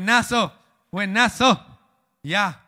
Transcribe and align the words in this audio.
Buenazo, 0.00 0.50
buenazo. 0.90 1.78
Ya. 2.22 2.64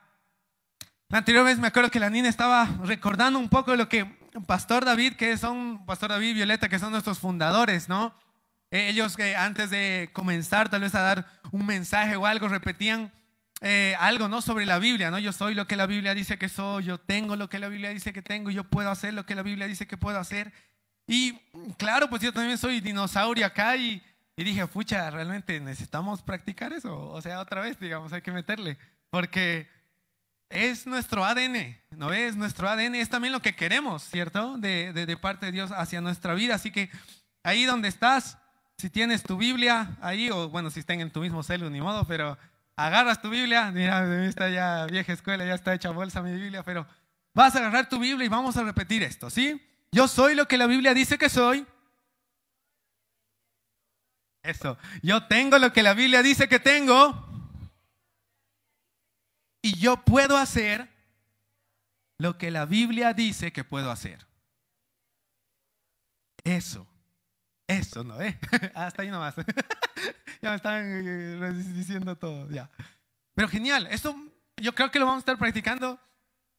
La 1.08 1.16
anterior 1.16 1.46
vez 1.46 1.58
me 1.58 1.68
acuerdo 1.68 1.90
que 1.90 1.98
la 1.98 2.10
niña 2.10 2.28
estaba 2.28 2.68
recordando 2.84 3.38
un 3.38 3.48
poco 3.48 3.74
lo 3.74 3.88
que 3.88 4.04
Pastor 4.46 4.84
David, 4.84 5.14
que 5.14 5.38
son, 5.38 5.86
Pastor 5.86 6.10
David 6.10 6.28
y 6.28 6.34
Violeta, 6.34 6.68
que 6.68 6.78
son 6.78 6.92
nuestros 6.92 7.18
fundadores, 7.18 7.88
¿no? 7.88 8.14
Eh, 8.70 8.90
ellos 8.90 9.16
que 9.16 9.34
antes 9.34 9.70
de 9.70 10.10
comenzar 10.12 10.68
tal 10.68 10.82
vez 10.82 10.94
a 10.94 11.00
dar 11.00 11.26
un 11.52 11.64
mensaje 11.64 12.16
o 12.16 12.26
algo, 12.26 12.48
repetían 12.48 13.10
eh, 13.62 13.96
algo, 13.98 14.28
¿no? 14.28 14.42
Sobre 14.42 14.66
la 14.66 14.78
Biblia, 14.78 15.10
¿no? 15.10 15.18
Yo 15.18 15.32
soy 15.32 15.54
lo 15.54 15.66
que 15.66 15.76
la 15.76 15.86
Biblia 15.86 16.12
dice 16.12 16.36
que 16.36 16.50
soy, 16.50 16.84
yo 16.84 16.98
tengo 16.98 17.34
lo 17.36 17.48
que 17.48 17.58
la 17.58 17.68
Biblia 17.68 17.88
dice 17.88 18.12
que 18.12 18.20
tengo, 18.20 18.50
yo 18.50 18.64
puedo 18.64 18.90
hacer 18.90 19.14
lo 19.14 19.24
que 19.24 19.34
la 19.34 19.42
Biblia 19.42 19.66
dice 19.66 19.86
que 19.86 19.96
puedo 19.96 20.18
hacer. 20.18 20.52
Y 21.06 21.32
claro, 21.78 22.10
pues 22.10 22.20
yo 22.20 22.30
también 22.30 22.58
soy 22.58 22.80
dinosaurio 22.80 23.46
acá 23.46 23.74
y, 23.74 24.02
y 24.36 24.44
dije, 24.44 24.66
pucha, 24.66 25.10
realmente 25.10 25.60
necesitamos 25.60 26.22
practicar 26.22 26.72
eso. 26.72 27.10
O 27.10 27.20
sea, 27.20 27.40
otra 27.40 27.60
vez, 27.60 27.78
digamos, 27.78 28.12
hay 28.12 28.22
que 28.22 28.32
meterle. 28.32 28.78
Porque 29.10 29.68
es 30.48 30.86
nuestro 30.86 31.24
ADN, 31.24 31.76
¿no 31.90 32.12
es? 32.12 32.36
Nuestro 32.36 32.68
ADN 32.68 32.94
es 32.94 33.08
también 33.08 33.32
lo 33.32 33.42
que 33.42 33.54
queremos, 33.54 34.02
¿cierto? 34.02 34.56
De, 34.58 34.92
de, 34.92 35.06
de, 35.06 35.16
parte 35.16 35.46
de 35.46 35.52
Dios 35.52 35.70
hacia 35.72 36.00
nuestra 36.00 36.34
vida. 36.34 36.54
Así 36.54 36.70
que 36.70 36.90
ahí 37.42 37.64
donde 37.64 37.88
estás, 37.88 38.38
si 38.78 38.88
tienes 38.88 39.22
tu 39.22 39.36
Biblia 39.36 39.96
ahí, 40.00 40.30
o 40.30 40.48
bueno, 40.48 40.70
si 40.70 40.80
estén 40.80 41.00
en 41.00 41.10
tu 41.10 41.20
mismo 41.20 41.42
celu, 41.42 41.68
ni 41.68 41.80
modo, 41.80 42.06
pero 42.06 42.38
agarras 42.76 43.20
tu 43.20 43.30
Biblia, 43.30 43.70
mira, 43.70 44.26
está 44.26 44.48
ya 44.48 44.86
vieja 44.86 45.12
escuela, 45.12 45.44
ya 45.44 45.54
está 45.54 45.74
hecha 45.74 45.90
bolsa 45.90 46.22
mi 46.22 46.32
Biblia, 46.32 46.62
pero 46.62 46.86
vas 47.34 47.54
a 47.54 47.58
agarrar 47.58 47.88
tu 47.88 47.98
Biblia 47.98 48.24
y 48.24 48.28
vamos 48.28 48.56
a 48.56 48.64
repetir 48.64 49.02
esto, 49.02 49.30
¿sí? 49.30 49.60
Yo 49.90 50.08
soy 50.08 50.34
lo 50.34 50.48
que 50.48 50.56
la 50.56 50.66
Biblia 50.66 50.94
dice 50.94 51.18
que 51.18 51.28
soy. 51.28 51.66
Eso, 54.42 54.76
yo 55.02 55.26
tengo 55.28 55.58
lo 55.58 55.72
que 55.72 55.82
la 55.82 55.94
Biblia 55.94 56.22
dice 56.22 56.48
que 56.48 56.58
tengo. 56.58 57.28
Y 59.62 59.78
yo 59.78 60.04
puedo 60.04 60.36
hacer 60.36 60.88
lo 62.18 62.36
que 62.36 62.50
la 62.50 62.66
Biblia 62.66 63.14
dice 63.14 63.52
que 63.52 63.62
puedo 63.62 63.90
hacer. 63.90 64.26
Eso. 66.42 66.86
Eso, 67.68 68.02
¿no? 68.02 68.20
¿Eh? 68.20 68.38
Hasta 68.74 69.02
ahí 69.02 69.10
nomás. 69.10 69.34
ya 70.42 70.50
me 70.50 70.56
están 70.56 70.84
eh, 70.84 71.52
diciendo 71.74 72.16
todo, 72.16 72.50
ya. 72.50 72.68
Pero 73.34 73.48
genial, 73.48 73.86
esto 73.90 74.14
yo 74.56 74.74
creo 74.74 74.90
que 74.90 74.98
lo 74.98 75.06
vamos 75.06 75.20
a 75.20 75.24
estar 75.24 75.38
practicando 75.38 75.98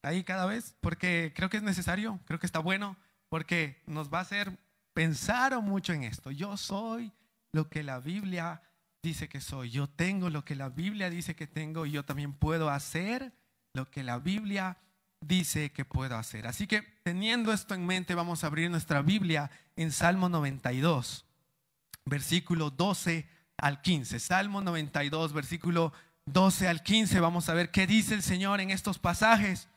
ahí 0.01 0.23
cada 0.23 0.45
vez 0.45 0.75
porque 0.81 1.33
creo 1.35 1.49
que 1.49 1.57
es 1.57 1.63
necesario, 1.63 2.19
creo 2.25 2.39
que 2.39 2.45
está 2.45 2.59
bueno, 2.59 2.97
porque 3.29 3.81
nos 3.85 4.11
va 4.11 4.19
a 4.19 4.23
hacer 4.23 4.57
pensar 4.93 5.59
mucho 5.61 5.93
en 5.93 6.03
esto. 6.03 6.31
Yo 6.31 6.57
soy 6.57 7.11
lo 7.53 7.69
que 7.69 7.83
la 7.83 7.99
Biblia 7.99 8.61
dice 9.01 9.29
que 9.29 9.39
soy. 9.39 9.69
Yo 9.69 9.87
tengo 9.87 10.29
lo 10.29 10.43
que 10.43 10.55
la 10.55 10.69
Biblia 10.69 11.09
dice 11.09 11.35
que 11.35 11.47
tengo 11.47 11.85
y 11.85 11.91
yo 11.91 12.03
también 12.03 12.33
puedo 12.33 12.69
hacer 12.69 13.31
lo 13.73 13.89
que 13.89 14.03
la 14.03 14.19
Biblia 14.19 14.77
dice 15.21 15.71
que 15.71 15.85
puedo 15.85 16.17
hacer. 16.17 16.47
Así 16.47 16.67
que 16.67 16.81
teniendo 17.03 17.53
esto 17.53 17.75
en 17.75 17.85
mente, 17.85 18.15
vamos 18.15 18.43
a 18.43 18.47
abrir 18.47 18.69
nuestra 18.69 19.01
Biblia 19.01 19.51
en 19.75 19.91
Salmo 19.91 20.29
92, 20.29 21.25
versículo 22.05 22.71
12 22.71 23.29
al 23.57 23.81
15. 23.81 24.19
Salmo 24.19 24.61
92, 24.61 25.31
versículo 25.33 25.93
12 26.25 26.67
al 26.67 26.81
15. 26.83 27.19
Vamos 27.19 27.49
a 27.49 27.53
ver 27.53 27.71
qué 27.71 27.85
dice 27.87 28.15
el 28.15 28.23
Señor 28.23 28.61
en 28.61 28.71
estos 28.71 28.99
pasajes. 28.99 29.69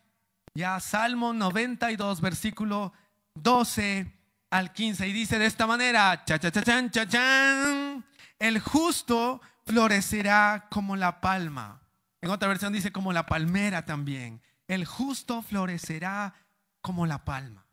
Ya 0.55 0.81
Salmo 0.81 1.35
92, 1.35 2.21
versículo 2.23 2.93
12 3.35 4.16
al 4.51 4.73
15. 4.73 5.09
Y 5.09 5.13
dice 5.13 5.39
de 5.39 5.47
esta 5.47 5.67
manera, 5.67 6.25
cha, 6.25 6.39
cha, 6.39 6.51
cha, 6.51 6.63
chan, 6.63 6.91
cha, 6.91 7.07
chan. 7.07 8.05
El 8.39 8.61
justo 8.61 9.41
florecerá 9.65 10.67
como 10.71 10.97
la 10.97 11.21
palma. 11.21 11.83
En 12.21 12.31
otra 12.31 12.49
versión 12.49 12.73
dice 12.73 12.93
como 12.93 13.13
la 13.13 13.27
palmera 13.27 13.85
también. 13.85 14.41
El 14.69 14.85
justo 14.85 15.43
florecerá 15.43 16.35
como 16.81 17.07
la 17.07 17.25
palma. 17.25 17.65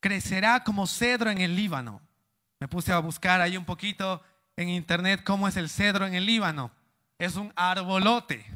Crecerá 0.00 0.62
como 0.62 0.86
cedro 0.86 1.30
en 1.30 1.38
el 1.38 1.56
Líbano. 1.56 2.00
Me 2.60 2.68
puse 2.68 2.92
a 2.92 2.98
buscar 2.98 3.40
ahí 3.40 3.56
un 3.56 3.64
poquito 3.64 4.22
en 4.56 4.68
internet 4.68 5.22
cómo 5.24 5.48
es 5.48 5.56
el 5.56 5.68
cedro 5.68 6.06
en 6.06 6.14
el 6.14 6.26
Líbano. 6.26 6.70
Es 7.18 7.36
un 7.36 7.52
arbolote. 7.56 8.46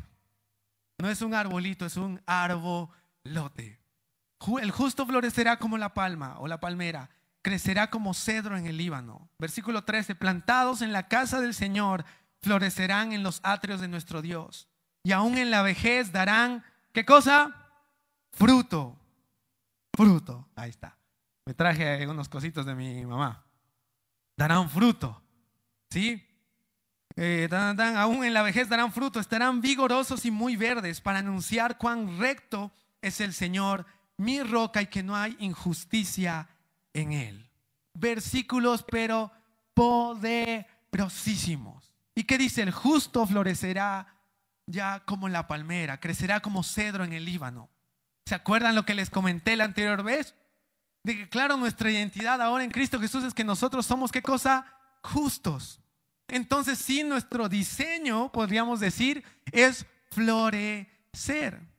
No 0.99 1.11
es 1.11 1.21
un 1.23 1.35
arbolito, 1.35 1.85
es 1.85 1.97
un 1.97 2.23
arbolote. 2.27 3.82
El 4.61 4.71
justo 4.71 5.07
florecerá 5.07 5.59
como 5.59 5.79
la 5.79 5.95
palma 5.95 6.39
o 6.39 6.49
la 6.49 6.61
palmera 6.61 7.11
crecerá 7.43 7.91
como 7.91 8.15
cedro 8.15 8.57
en 8.57 8.67
el 8.67 8.77
Líbano. 8.77 9.29
Versículo 9.39 9.85
13, 9.85 10.15
plantados 10.15 10.81
en 10.81 10.93
la 10.93 11.09
casa 11.09 11.41
del 11.41 11.55
Señor, 11.55 12.05
florecerán 12.41 13.13
en 13.13 13.23
los 13.23 13.41
atrios 13.43 13.81
de 13.81 13.89
nuestro 13.89 14.23
Dios. 14.23 14.69
Y 15.03 15.13
aún 15.13 15.37
en 15.37 15.51
la 15.51 15.63
vejez 15.63 16.13
darán, 16.13 16.65
¿qué 16.93 17.05
cosa? 17.05 17.55
Fruto. 18.31 18.97
Fruto. 19.93 20.49
Ahí 20.55 20.71
está. 20.71 20.97
Me 21.45 21.55
traje 21.55 22.07
unos 22.07 22.29
cositos 22.29 22.65
de 22.65 22.75
mi 22.75 23.05
mamá. 23.05 23.45
Darán 24.37 24.71
fruto. 24.71 25.21
¿Sí? 25.91 26.25
Eh, 27.17 27.49
aún 27.97 28.25
en 28.25 28.33
la 28.33 28.43
vejez 28.43 28.69
darán 28.69 28.93
fruto, 28.93 29.21
estarán 29.21 29.61
vigorosos 29.61 30.25
y 30.25 30.31
muy 30.31 30.57
verdes 30.57 31.01
para 31.01 31.19
anunciar 31.19 31.77
cuán 31.77 32.19
recto 32.19 32.73
es 33.03 33.21
el 33.21 33.35
Señor, 33.35 33.85
mi 34.23 34.43
roca, 34.43 34.83
y 34.83 34.87
que 34.87 35.03
no 35.03 35.17
hay 35.17 35.37
injusticia 35.41 36.49
en 36.93 37.13
él. 37.13 37.49
Versículos, 37.95 38.85
pero 38.89 39.33
poderosísimos. 39.75 41.93
¿Y 42.15 42.25
qué 42.25 42.39
dice? 42.39 42.63
El 42.63 42.71
justo 42.71 43.27
florecerá 43.27 44.07
ya 44.67 45.01
como 45.01 45.29
la 45.29 45.49
palmera, 45.49 46.01
crecerá 46.01 46.41
como 46.41 46.63
cedro 46.63 47.05
en 47.05 47.13
el 47.13 47.25
Líbano. 47.25 47.69
¿Se 48.27 48.35
acuerdan 48.35 48.75
lo 48.75 48.85
que 48.85 48.95
les 48.95 49.11
comenté 49.11 49.57
la 49.57 49.65
anterior 49.65 50.03
vez? 50.03 50.35
De 51.03 51.17
que 51.17 51.29
claro, 51.29 51.57
nuestra 51.57 51.91
identidad 51.91 52.41
ahora 52.41 52.65
en 52.65 52.71
Cristo 52.71 53.01
Jesús 53.01 53.25
es 53.25 53.35
que 53.35 53.45
nosotros 53.45 53.85
somos, 53.85 54.13
¿qué 54.13 54.23
cosa? 54.23 54.65
Justos. 55.03 55.81
Entonces 56.29 56.79
sí, 56.79 57.03
nuestro 57.03 57.49
diseño, 57.49 58.31
podríamos 58.31 58.81
decir, 58.81 59.25
es 59.51 59.85
florecer. 60.11 61.72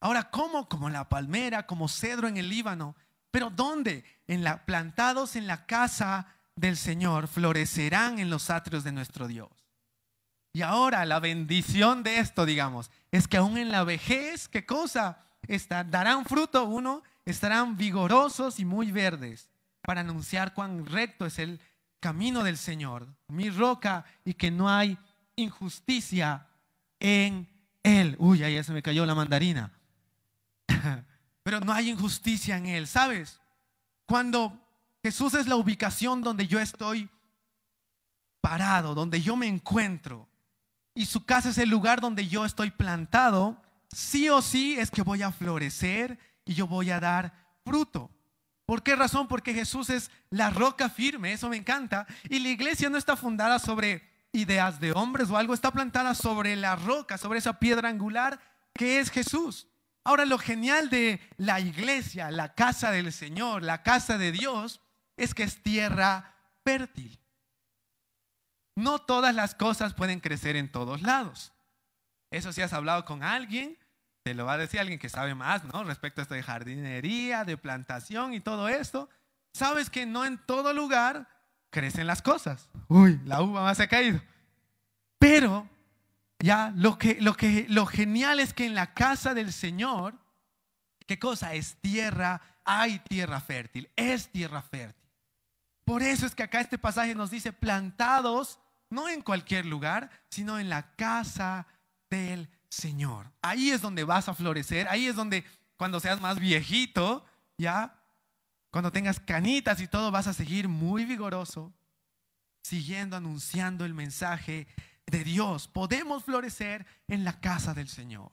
Ahora, 0.00 0.30
¿cómo? 0.30 0.68
Como 0.68 0.90
la 0.90 1.08
palmera, 1.08 1.66
como 1.66 1.88
cedro 1.88 2.28
en 2.28 2.36
el 2.36 2.48
Líbano. 2.48 2.96
¿Pero 3.30 3.50
dónde? 3.50 4.04
En 4.26 4.44
la, 4.44 4.64
plantados 4.64 5.36
en 5.36 5.46
la 5.46 5.66
casa 5.66 6.26
del 6.54 6.76
Señor, 6.76 7.28
florecerán 7.28 8.18
en 8.18 8.30
los 8.30 8.50
atrios 8.50 8.84
de 8.84 8.92
nuestro 8.92 9.28
Dios. 9.28 9.50
Y 10.52 10.62
ahora 10.62 11.04
la 11.04 11.20
bendición 11.20 12.02
de 12.02 12.18
esto, 12.18 12.46
digamos, 12.46 12.90
es 13.10 13.28
que 13.28 13.36
aún 13.36 13.58
en 13.58 13.70
la 13.70 13.84
vejez, 13.84 14.48
¿qué 14.48 14.64
cosa? 14.64 15.18
darán 15.68 16.24
fruto, 16.24 16.64
uno, 16.64 17.02
estarán 17.24 17.76
vigorosos 17.76 18.58
y 18.58 18.64
muy 18.64 18.90
verdes 18.90 19.50
para 19.82 20.00
anunciar 20.00 20.54
cuán 20.54 20.86
recto 20.86 21.26
es 21.26 21.38
el 21.38 21.60
camino 22.00 22.42
del 22.42 22.56
Señor, 22.56 23.06
mi 23.28 23.50
roca, 23.50 24.04
y 24.24 24.34
que 24.34 24.50
no 24.50 24.68
hay 24.70 24.98
injusticia 25.36 26.46
en 26.98 27.48
él. 27.82 28.16
Uy, 28.18 28.42
ahí 28.42 28.62
se 28.64 28.72
me 28.72 28.82
cayó 28.82 29.04
la 29.06 29.14
mandarina. 29.14 29.72
Pero 31.42 31.60
no 31.60 31.72
hay 31.72 31.90
injusticia 31.90 32.56
en 32.56 32.66
él, 32.66 32.86
¿sabes? 32.86 33.40
Cuando 34.06 34.58
Jesús 35.02 35.34
es 35.34 35.46
la 35.46 35.56
ubicación 35.56 36.22
donde 36.22 36.46
yo 36.46 36.58
estoy 36.60 37.08
parado, 38.40 38.94
donde 38.94 39.20
yo 39.20 39.36
me 39.36 39.46
encuentro, 39.46 40.28
y 40.94 41.06
su 41.06 41.24
casa 41.24 41.50
es 41.50 41.58
el 41.58 41.68
lugar 41.68 42.00
donde 42.00 42.26
yo 42.26 42.44
estoy 42.44 42.70
plantado, 42.70 43.62
sí 43.92 44.28
o 44.28 44.40
sí 44.40 44.76
es 44.78 44.90
que 44.90 45.02
voy 45.02 45.22
a 45.22 45.30
florecer 45.30 46.18
y 46.44 46.54
yo 46.54 46.66
voy 46.66 46.90
a 46.90 47.00
dar 47.00 47.32
fruto. 47.64 48.10
¿Por 48.64 48.82
qué 48.82 48.96
razón? 48.96 49.28
Porque 49.28 49.54
Jesús 49.54 49.90
es 49.90 50.10
la 50.30 50.50
roca 50.50 50.88
firme, 50.88 51.32
eso 51.32 51.48
me 51.48 51.56
encanta. 51.56 52.06
Y 52.28 52.40
la 52.40 52.48
iglesia 52.48 52.90
no 52.90 52.98
está 52.98 53.14
fundada 53.14 53.58
sobre 53.58 54.02
ideas 54.32 54.80
de 54.80 54.92
hombres 54.92 55.30
o 55.30 55.36
algo, 55.36 55.54
está 55.54 55.70
plantada 55.70 56.14
sobre 56.14 56.56
la 56.56 56.76
roca, 56.76 57.18
sobre 57.18 57.38
esa 57.38 57.58
piedra 57.58 57.88
angular 57.88 58.40
que 58.74 58.98
es 58.98 59.10
Jesús. 59.10 59.68
Ahora 60.06 60.24
lo 60.24 60.38
genial 60.38 60.88
de 60.88 61.18
la 61.36 61.58
iglesia, 61.58 62.30
la 62.30 62.54
casa 62.54 62.92
del 62.92 63.12
Señor, 63.12 63.64
la 63.64 63.82
casa 63.82 64.18
de 64.18 64.30
Dios, 64.30 64.80
es 65.16 65.34
que 65.34 65.42
es 65.42 65.64
tierra 65.64 66.32
fértil. 66.62 67.18
No 68.76 69.00
todas 69.00 69.34
las 69.34 69.56
cosas 69.56 69.94
pueden 69.94 70.20
crecer 70.20 70.54
en 70.54 70.70
todos 70.70 71.02
lados. 71.02 71.52
Eso 72.30 72.52
si 72.52 72.62
has 72.62 72.72
hablado 72.72 73.04
con 73.04 73.24
alguien, 73.24 73.76
te 74.22 74.34
lo 74.34 74.46
va 74.46 74.52
a 74.52 74.58
decir 74.58 74.78
alguien 74.78 75.00
que 75.00 75.08
sabe 75.08 75.34
más, 75.34 75.64
¿no? 75.64 75.82
Respecto 75.82 76.20
a 76.20 76.22
esto 76.22 76.34
de 76.34 76.42
jardinería, 76.44 77.44
de 77.44 77.56
plantación 77.56 78.32
y 78.32 78.38
todo 78.38 78.68
esto. 78.68 79.08
Sabes 79.54 79.90
que 79.90 80.06
no 80.06 80.24
en 80.24 80.38
todo 80.38 80.72
lugar 80.72 81.28
crecen 81.70 82.06
las 82.06 82.22
cosas. 82.22 82.68
Uy, 82.86 83.20
la 83.24 83.42
uva 83.42 83.64
más 83.64 83.76
se 83.76 83.82
ha 83.82 83.88
caído. 83.88 84.20
Pero 85.18 85.68
ya, 86.38 86.72
lo 86.76 86.98
que, 86.98 87.18
lo 87.20 87.34
que, 87.34 87.66
lo 87.68 87.86
genial 87.86 88.40
es 88.40 88.52
que 88.52 88.66
en 88.66 88.74
la 88.74 88.94
casa 88.94 89.34
del 89.34 89.52
Señor, 89.52 90.14
¿qué 91.06 91.18
cosa? 91.18 91.54
Es 91.54 91.76
tierra, 91.80 92.40
hay 92.64 92.98
tierra 93.00 93.40
fértil, 93.40 93.90
es 93.96 94.28
tierra 94.28 94.62
fértil. 94.62 95.08
Por 95.84 96.02
eso 96.02 96.26
es 96.26 96.34
que 96.34 96.42
acá 96.42 96.60
este 96.60 96.78
pasaje 96.78 97.14
nos 97.14 97.30
dice 97.30 97.52
plantados 97.52 98.58
no 98.90 99.08
en 99.08 99.22
cualquier 99.22 99.66
lugar, 99.66 100.10
sino 100.28 100.58
en 100.58 100.68
la 100.68 100.94
casa 100.96 101.66
del 102.10 102.48
Señor. 102.68 103.30
Ahí 103.42 103.70
es 103.70 103.80
donde 103.80 104.04
vas 104.04 104.28
a 104.28 104.34
florecer, 104.34 104.88
ahí 104.88 105.06
es 105.06 105.16
donde 105.16 105.44
cuando 105.76 106.00
seas 106.00 106.20
más 106.20 106.38
viejito, 106.38 107.24
ya, 107.58 108.02
cuando 108.70 108.92
tengas 108.92 109.20
canitas 109.20 109.80
y 109.80 109.88
todo, 109.88 110.10
vas 110.10 110.26
a 110.26 110.34
seguir 110.34 110.68
muy 110.68 111.04
vigoroso, 111.04 111.72
siguiendo 112.62 113.16
anunciando 113.16 113.84
el 113.84 113.94
mensaje 113.94 114.66
de 115.06 115.24
Dios. 115.24 115.68
Podemos 115.68 116.24
florecer 116.24 116.86
en 117.08 117.24
la 117.24 117.40
casa 117.40 117.74
del 117.74 117.88
Señor. 117.88 118.32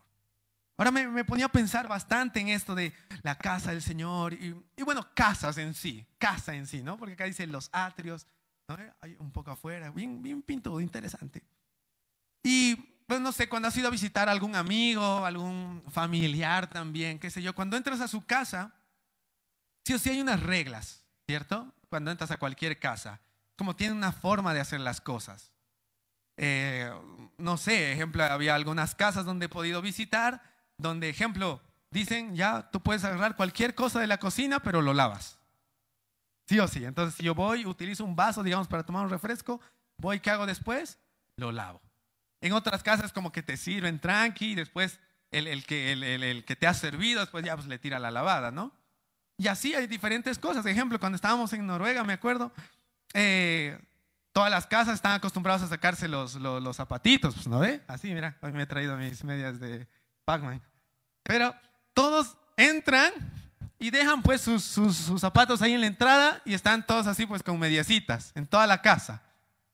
Ahora 0.76 0.92
me, 0.92 1.24
ponía 1.24 1.46
a 1.46 1.52
pensar 1.52 1.88
bastante 1.88 2.40
en 2.40 2.50
esto 2.50 2.74
de 2.74 2.94
la 3.22 3.38
casa 3.38 3.72
del 3.72 3.82
Señor 3.82 4.34
y, 4.34 4.56
bueno, 4.84 5.08
casas 5.14 5.58
en 5.58 5.74
sí, 5.76 6.06
casa 6.18 6.56
en 6.56 6.66
sí, 6.66 6.82
¿no? 6.82 6.98
Porque 6.98 7.14
acá 7.14 7.26
dice 7.26 7.46
los 7.46 7.70
atrios, 7.72 8.26
¿no? 8.68 8.78
Hay 9.02 9.16
un 9.20 9.32
poco 9.32 9.52
afuera, 9.52 9.92
bien, 9.92 10.22
bien 10.22 10.44
interesante. 10.82 11.44
Y 12.42 12.76
pues 13.08 13.22
no 13.22 13.32
sé, 13.32 13.48
cuando 13.48 13.68
has 13.68 13.78
ido 13.78 13.88
a 13.88 13.92
visitar 13.92 14.28
a 14.28 14.32
algún 14.32 14.56
amigo, 14.56 15.26
algún 15.26 15.84
familiar 15.90 16.70
también, 16.70 17.20
qué 17.20 17.30
sé 17.30 17.42
yo, 17.42 17.54
cuando 17.54 17.78
entras 17.78 18.02
a 18.02 18.08
su 18.08 18.26
casa, 18.26 18.74
sí 19.86 19.94
o 19.94 20.00
sí 20.00 20.10
hay 20.10 20.22
unas 20.22 20.42
reglas, 20.42 21.06
¿cierto? 21.28 21.72
Cuando 21.90 22.10
entras 22.10 22.32
a 22.32 22.38
cualquier 22.38 22.80
casa, 22.80 23.22
como 23.56 23.76
tiene 23.76 23.94
una 23.94 24.12
forma 24.12 24.54
de 24.54 24.60
hacer 24.60 24.80
las 24.80 25.00
cosas. 25.00 25.53
Eh, 26.38 26.92
no 27.38 27.58
sé, 27.58 27.92
ejemplo, 27.92 28.24
había 28.24 28.56
algunas 28.56 28.96
casas 28.96 29.26
donde 29.26 29.46
he 29.46 29.50
podido 29.50 29.82
visitar 29.82 30.42
donde, 30.78 31.10
ejemplo, 31.10 31.62
dicen, 31.92 32.36
ya 32.36 32.70
tú 32.72 32.82
puedes 32.82 33.04
agarrar 33.04 33.36
cualquier 33.36 33.76
cosa 33.76 34.00
de 34.00 34.08
la 34.08 34.20
cocina, 34.20 34.60
pero 34.62 34.82
lo 34.82 34.94
lavas. 34.94 35.40
Sí 36.48 36.60
o 36.60 36.68
sí. 36.68 36.84
Entonces, 36.84 37.16
si 37.16 37.24
yo 37.24 37.36
voy, 37.36 37.66
utilizo 37.66 38.04
un 38.04 38.16
vaso, 38.16 38.44
digamos, 38.44 38.68
para 38.68 38.84
tomar 38.84 39.06
un 39.06 39.10
refresco, 39.10 39.62
voy, 39.98 40.20
¿qué 40.20 40.30
hago 40.30 40.46
después? 40.46 41.00
Lo 41.38 41.52
lavo. 41.52 41.82
En 42.42 42.54
otras 42.54 42.84
casas 42.84 43.14
como 43.14 43.32
que 43.32 43.42
te 43.42 43.56
sirven 43.56 44.00
tranqui 44.00 44.52
y 44.52 44.56
después 44.56 45.00
el, 45.32 45.66
que, 45.66 45.94
el, 45.94 46.44
que 46.46 46.56
te 46.56 46.68
ha 46.68 46.74
servido, 46.74 47.22
después 47.22 47.46
ya 47.46 47.56
pues, 47.56 47.68
le 47.68 47.80
tira 47.80 48.00
la 48.00 48.12
lavada, 48.12 48.52
¿no? 48.52 48.74
Y 49.38 49.48
así 49.48 49.74
hay 49.74 49.88
diferentes 49.88 50.38
cosas. 50.38 50.66
Ejemplo, 50.66 51.00
cuando 51.00 51.16
estábamos 51.16 51.54
en 51.54 51.66
Noruega, 51.66 52.04
me 52.04 52.14
acuerdo, 52.14 52.52
eh, 53.14 53.80
todas 54.34 54.50
las 54.52 54.66
casas 54.66 54.96
están 54.96 55.14
acostumbradas 55.14 55.62
a 55.62 55.68
sacarse 55.68 56.08
los, 56.08 56.36
los, 56.36 56.76
zapatitos, 56.76 57.36
pues, 57.36 57.48
¿no 57.48 57.60
ve? 57.60 57.82
Así, 57.88 58.14
mira, 58.14 58.36
hoy 58.42 58.52
me 58.52 58.64
he 58.64 58.66
traído 58.66 58.98
mis 58.98 59.24
medias 59.24 59.60
de 59.60 59.88
Pac-Man. 60.26 60.62
Pero 61.22 61.56
todos 61.94 62.36
entran 62.58 63.14
y 63.80 63.92
dejan 63.92 64.22
pues 64.24 64.42
sus, 64.42 64.64
zapatos 65.20 65.62
ahí 65.62 65.74
en 65.74 65.82
la 65.82 65.88
entrada 65.88 66.42
y 66.46 66.54
están 66.54 66.86
todos 66.86 67.06
así 67.06 67.26
pues 67.26 67.44
con 67.44 67.60
mediecitas 67.60 68.32
en 68.36 68.48
toda 68.48 68.68
la 68.68 68.82
casa. 68.82 69.22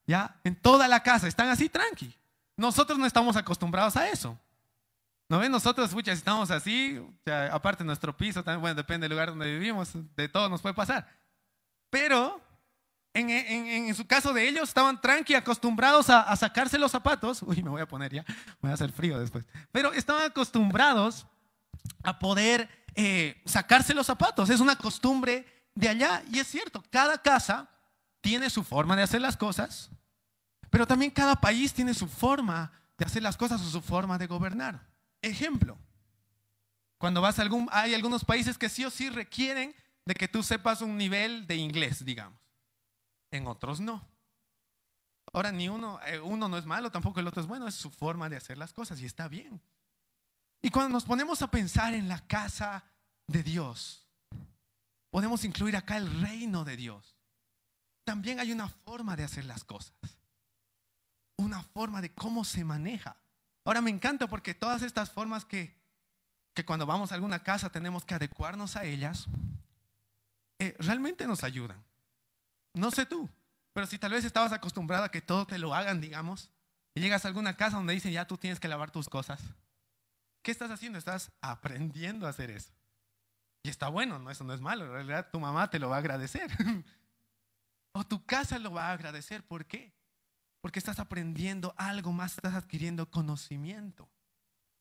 ¿Ya? 0.06 0.36
En 0.44 0.56
toda 0.56 0.88
la 0.88 1.04
casa, 1.04 1.28
están 1.28 1.50
así 1.50 1.70
tranqui. 1.70 2.14
Nosotros 2.58 2.98
no 2.98 3.06
estamos 3.06 3.36
acostumbrados 3.36 3.96
a 3.96 4.10
eso. 4.10 4.38
¿No 5.30 5.38
ven? 5.38 5.52
Nosotros, 5.52 5.88
escucha, 5.90 6.12
estamos 6.12 6.50
así, 6.50 7.00
aparte 7.52 7.84
nuestro 7.84 8.18
piso, 8.18 8.44
también, 8.44 8.62
bueno, 8.62 8.76
depende 8.76 9.06
del 9.06 9.12
lugar 9.12 9.30
donde 9.30 9.46
vivimos, 9.46 9.92
de 10.16 10.28
todo 10.28 10.50
nos 10.50 10.60
puede 10.60 10.74
pasar. 10.74 11.08
Pero 11.92 12.42
en, 13.20 13.96
su 13.96 14.06
caso 14.06 14.34
de 14.34 14.48
ellos, 14.48 14.70
estaban 14.70 15.00
tranqui, 15.02 15.34
acostumbrados 15.34 16.10
a, 16.10 16.36
sacarse 16.36 16.78
los 16.78 16.92
zapatos. 16.92 17.42
Uy, 17.46 17.64
me 17.64 17.70
voy 17.70 17.82
a 17.82 17.88
poner 17.88 18.14
ya, 18.14 18.26
voy 18.62 18.72
a 18.72 18.74
hacer 18.74 18.92
frío 18.92 19.20
después. 19.20 19.46
Pero 19.72 19.94
estaban 19.94 20.24
acostumbrados 20.24 21.26
a 22.04 22.20
poder 22.20 22.70
eh, 22.96 23.42
sacarse 23.46 23.94
los 23.94 24.08
zapatos. 24.08 24.50
Es 24.50 24.60
una 24.60 24.76
costumbre 24.76 25.46
de 25.76 25.90
allá. 25.90 26.24
Y 26.32 26.40
es 26.40 26.48
cierto, 26.48 26.84
cada 26.90 27.18
casa 27.22 27.70
tiene 28.22 28.50
su 28.50 28.64
forma 28.64 28.96
de 28.96 29.04
hacer 29.04 29.22
las 29.22 29.38
cosas, 29.38 29.90
pero 30.70 30.86
también 30.86 31.12
cada 31.12 31.36
país 31.36 31.74
tiene 31.74 31.94
su 31.94 32.08
forma 32.08 32.72
de 32.98 33.06
hacer 33.06 33.24
las 33.24 33.38
cosas 33.38 33.62
o 33.62 33.70
su 33.70 33.82
forma 33.82 34.18
de 34.18 34.28
gobernar. 34.28 34.88
Ejemplo, 35.22 35.78
cuando 36.98 37.22
vas 37.22 37.40
a 37.40 37.42
algún, 37.42 37.68
hay 37.72 37.94
algunos 37.94 38.26
países 38.26 38.58
que 38.58 38.70
sí 38.70 38.84
o 38.86 38.90
sí 38.90 39.10
requieren 39.10 39.74
de 40.06 40.14
que 40.14 40.28
tú 40.28 40.44
sepas 40.44 40.82
un 40.82 40.98
nivel 40.98 41.48
de 41.48 41.56
inglés, 41.56 42.04
digamos 42.04 42.40
en 43.32 43.48
otros 43.48 43.80
no. 43.80 44.08
Ahora, 45.32 45.52
ni 45.52 45.70
uno, 45.70 46.00
eh, 46.06 46.20
uno 46.20 46.48
no 46.48 46.58
es 46.58 46.66
malo, 46.66 46.92
tampoco 46.92 47.20
el 47.20 47.28
otro 47.28 47.42
es 47.42 47.48
bueno, 47.48 47.68
es 47.68 47.76
su 47.76 47.92
forma 47.92 48.30
de 48.30 48.38
hacer 48.38 48.58
las 48.58 48.74
cosas 48.74 49.00
y 49.00 49.06
está 49.06 49.28
bien. 49.28 49.62
Y 50.62 50.72
cuando 50.72 50.90
nos 50.90 51.06
ponemos 51.06 51.42
a 51.42 51.52
pensar 51.52 51.94
en 51.94 52.08
la 52.08 52.26
casa 52.28 52.84
de 53.28 53.44
Dios, 53.44 54.08
podemos 55.10 55.44
incluir 55.46 55.76
acá 55.76 55.98
el 55.98 56.22
reino 56.22 56.66
de 56.66 56.76
Dios. 56.76 57.16
También 58.04 58.40
hay 58.40 58.52
una 58.52 58.68
forma 58.68 59.16
de 59.16 59.24
hacer 59.24 59.46
las 59.46 59.64
cosas, 59.64 59.94
una 61.38 61.62
forma 61.62 62.02
de 62.02 62.12
cómo 62.14 62.44
se 62.44 62.64
maneja. 62.66 63.16
Ahora 63.64 63.82
me 63.82 63.92
encanta 63.92 64.28
porque 64.28 64.56
todas 64.56 64.82
estas 64.82 65.12
formas 65.12 65.46
que, 65.46 65.80
que 66.56 66.66
cuando 66.66 66.88
vamos 66.88 67.12
a 67.12 67.16
alguna 67.16 67.44
casa 67.44 67.70
tenemos 67.70 68.04
que 68.04 68.16
adecuarnos 68.16 68.76
a 68.76 68.84
ellas, 68.84 69.28
eh, 70.58 70.76
realmente 70.80 71.28
nos 71.28 71.44
ayudan. 71.44 71.89
No 72.74 72.92
sé 72.92 73.06
tú, 73.06 73.30
pero 73.74 73.88
si 73.88 73.98
tal 73.98 74.12
vez 74.12 74.26
estabas 74.26 74.52
acostumbrado 74.52 75.04
a 75.04 75.12
que 75.12 75.22
todo 75.22 75.46
te 75.46 75.58
lo 75.58 75.74
hagan, 75.74 76.02
digamos, 76.02 76.52
y 76.94 77.02
llegas 77.02 77.26
a 77.26 77.28
alguna 77.28 77.56
casa 77.56 77.78
donde 77.78 77.94
dicen 77.94 78.12
ya 78.12 78.28
tú 78.28 78.38
tienes 78.38 78.60
que 78.60 78.68
lavar 78.68 78.92
tus 78.92 79.10
cosas, 79.10 79.42
¿qué 80.42 80.52
estás 80.52 80.72
haciendo? 80.72 80.98
Estás 80.98 81.32
aprendiendo 81.42 82.28
a 82.28 82.30
hacer 82.30 82.50
eso. 82.50 82.74
Y 83.64 83.70
está 83.70 83.90
bueno, 83.90 84.20
no, 84.20 84.32
eso 84.32 84.44
no 84.44 84.54
es 84.54 84.62
malo, 84.62 84.86
en 84.86 84.92
realidad 84.92 85.30
tu 85.32 85.40
mamá 85.40 85.70
te 85.70 85.80
lo 85.80 85.90
va 85.90 85.98
a 85.98 86.00
agradecer. 86.00 86.50
o 87.92 88.04
tu 88.04 88.26
casa 88.26 88.60
lo 88.60 88.72
va 88.72 88.90
a 88.90 88.94
agradecer, 88.94 89.46
¿por 89.46 89.66
qué? 89.66 89.94
Porque 90.62 90.80
estás 90.80 91.00
aprendiendo 91.00 91.74
algo 91.78 92.12
más, 92.12 92.36
estás 92.36 92.56
adquiriendo 92.56 93.10
conocimiento. 93.10 94.10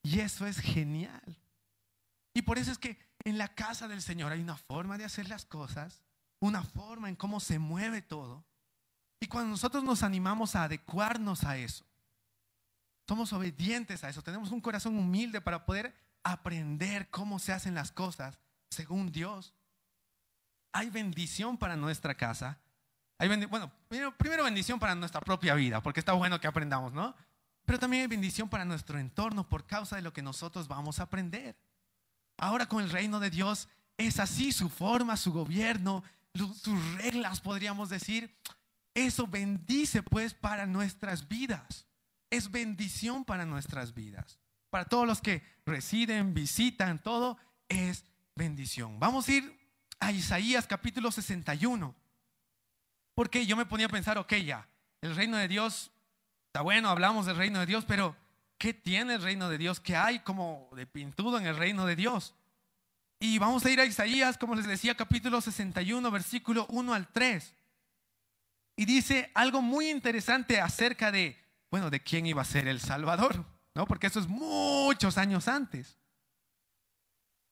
Y 0.02 0.20
eso 0.20 0.46
es 0.46 0.58
genial. 0.58 1.38
Y 2.34 2.42
por 2.42 2.58
eso 2.58 2.70
es 2.70 2.78
que 2.78 2.98
en 3.24 3.38
la 3.38 3.48
casa 3.54 3.88
del 3.88 4.02
Señor 4.02 4.32
hay 4.32 4.40
una 4.40 4.56
forma 4.56 4.96
de 4.96 5.04
hacer 5.04 5.28
las 5.28 5.44
cosas 5.44 6.02
una 6.40 6.62
forma 6.62 7.08
en 7.08 7.16
cómo 7.16 7.40
se 7.40 7.58
mueve 7.58 8.02
todo. 8.02 8.44
Y 9.20 9.26
cuando 9.26 9.50
nosotros 9.50 9.82
nos 9.82 10.02
animamos 10.02 10.54
a 10.54 10.64
adecuarnos 10.64 11.44
a 11.44 11.56
eso, 11.56 11.84
somos 13.06 13.32
obedientes 13.32 14.04
a 14.04 14.10
eso, 14.10 14.22
tenemos 14.22 14.50
un 14.50 14.60
corazón 14.60 14.96
humilde 14.96 15.40
para 15.40 15.64
poder 15.64 15.94
aprender 16.22 17.08
cómo 17.10 17.38
se 17.38 17.52
hacen 17.52 17.74
las 17.74 17.90
cosas 17.90 18.38
según 18.70 19.10
Dios. 19.10 19.54
Hay 20.72 20.90
bendición 20.90 21.56
para 21.56 21.76
nuestra 21.76 22.14
casa. 22.14 22.58
Hay 23.16 23.28
bueno, 23.46 23.72
primero, 23.88 24.44
bendición 24.44 24.78
para 24.78 24.94
nuestra 24.94 25.20
propia 25.20 25.54
vida, 25.54 25.82
porque 25.82 26.00
está 26.00 26.12
bueno 26.12 26.38
que 26.38 26.46
aprendamos, 26.46 26.92
¿no? 26.92 27.16
Pero 27.64 27.78
también 27.78 28.02
hay 28.02 28.06
bendición 28.08 28.48
para 28.48 28.64
nuestro 28.64 28.98
entorno 28.98 29.48
por 29.48 29.66
causa 29.66 29.96
de 29.96 30.02
lo 30.02 30.12
que 30.12 30.22
nosotros 30.22 30.68
vamos 30.68 31.00
a 31.00 31.04
aprender. 31.04 31.56
Ahora 32.36 32.66
con 32.66 32.84
el 32.84 32.90
reino 32.90 33.18
de 33.18 33.30
Dios 33.30 33.68
es 33.96 34.20
así 34.20 34.52
su 34.52 34.68
forma, 34.68 35.16
su 35.16 35.32
gobierno, 35.32 36.04
sus 36.34 36.94
reglas, 36.96 37.40
podríamos 37.40 37.88
decir, 37.88 38.34
eso 38.94 39.26
bendice 39.26 40.02
pues 40.02 40.34
para 40.34 40.66
nuestras 40.66 41.28
vidas. 41.28 41.86
Es 42.30 42.50
bendición 42.50 43.24
para 43.24 43.46
nuestras 43.46 43.94
vidas. 43.94 44.38
Para 44.70 44.84
todos 44.84 45.06
los 45.06 45.20
que 45.20 45.42
residen, 45.64 46.34
visitan, 46.34 46.98
todo 47.02 47.38
es 47.68 48.04
bendición. 48.34 48.98
Vamos 49.00 49.28
a 49.28 49.32
ir 49.32 49.58
a 50.00 50.12
Isaías 50.12 50.66
capítulo 50.66 51.10
61. 51.10 51.94
Porque 53.14 53.46
yo 53.46 53.56
me 53.56 53.66
ponía 53.66 53.86
a 53.86 53.90
pensar, 53.90 54.18
ok, 54.18 54.34
ya, 54.34 54.68
el 55.00 55.16
reino 55.16 55.36
de 55.36 55.48
Dios, 55.48 55.90
está 56.46 56.62
bueno, 56.62 56.88
hablamos 56.88 57.26
del 57.26 57.36
reino 57.36 57.60
de 57.60 57.66
Dios, 57.66 57.84
pero 57.84 58.16
¿qué 58.58 58.74
tiene 58.74 59.14
el 59.14 59.22
reino 59.22 59.48
de 59.48 59.58
Dios? 59.58 59.80
¿Qué 59.80 59.96
hay 59.96 60.20
como 60.20 60.68
de 60.76 60.86
pintudo 60.86 61.38
en 61.38 61.46
el 61.46 61.56
reino 61.56 61.86
de 61.86 61.96
Dios? 61.96 62.34
Y 63.20 63.38
vamos 63.38 63.64
a 63.64 63.70
ir 63.70 63.80
a 63.80 63.84
Isaías, 63.84 64.38
como 64.38 64.54
les 64.54 64.66
decía, 64.66 64.96
capítulo 64.96 65.40
61, 65.40 66.10
versículo 66.10 66.66
1 66.70 66.94
al 66.94 67.08
3. 67.08 67.54
Y 68.76 68.84
dice 68.84 69.30
algo 69.34 69.60
muy 69.60 69.90
interesante 69.90 70.60
acerca 70.60 71.10
de, 71.10 71.36
bueno, 71.70 71.90
de 71.90 72.00
quién 72.00 72.26
iba 72.26 72.42
a 72.42 72.44
ser 72.44 72.68
el 72.68 72.80
Salvador, 72.80 73.44
¿no? 73.74 73.86
Porque 73.86 74.06
eso 74.06 74.20
es 74.20 74.28
muchos 74.28 75.18
años 75.18 75.48
antes. 75.48 75.98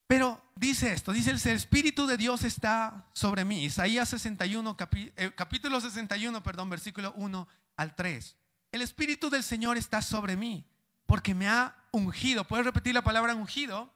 Pero 0.07 0.41
dice 0.55 0.93
esto, 0.93 1.13
dice 1.13 1.31
el 1.31 1.57
Espíritu 1.57 2.07
de 2.07 2.17
Dios 2.17 2.45
está 2.45 3.09
sobre 3.13 3.45
mí. 3.45 3.65
Isaías 3.65 4.09
61, 4.11 4.77
eh, 5.17 5.33
capítulo 5.35 5.81
61, 5.81 6.45
perdón, 6.45 6.71
versículo 6.71 7.13
1 7.17 7.49
al 7.77 7.97
3. 7.97 8.37
El 8.71 8.83
Espíritu 8.83 9.31
del 9.31 9.43
Señor 9.43 9.77
está 9.77 10.03
sobre 10.03 10.37
mí 10.37 10.65
porque 11.07 11.35
me 11.35 11.49
ha 11.49 11.75
ungido. 11.91 12.45
¿Puedes 12.45 12.67
repetir 12.67 12.95
la 12.95 13.03
palabra 13.03 13.35
ungido? 13.35 13.96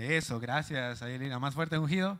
Eso, 0.00 0.40
gracias, 0.40 1.02
Ayelina. 1.02 1.38
Más 1.38 1.54
fuerte 1.54 1.76
ungido. 1.76 2.18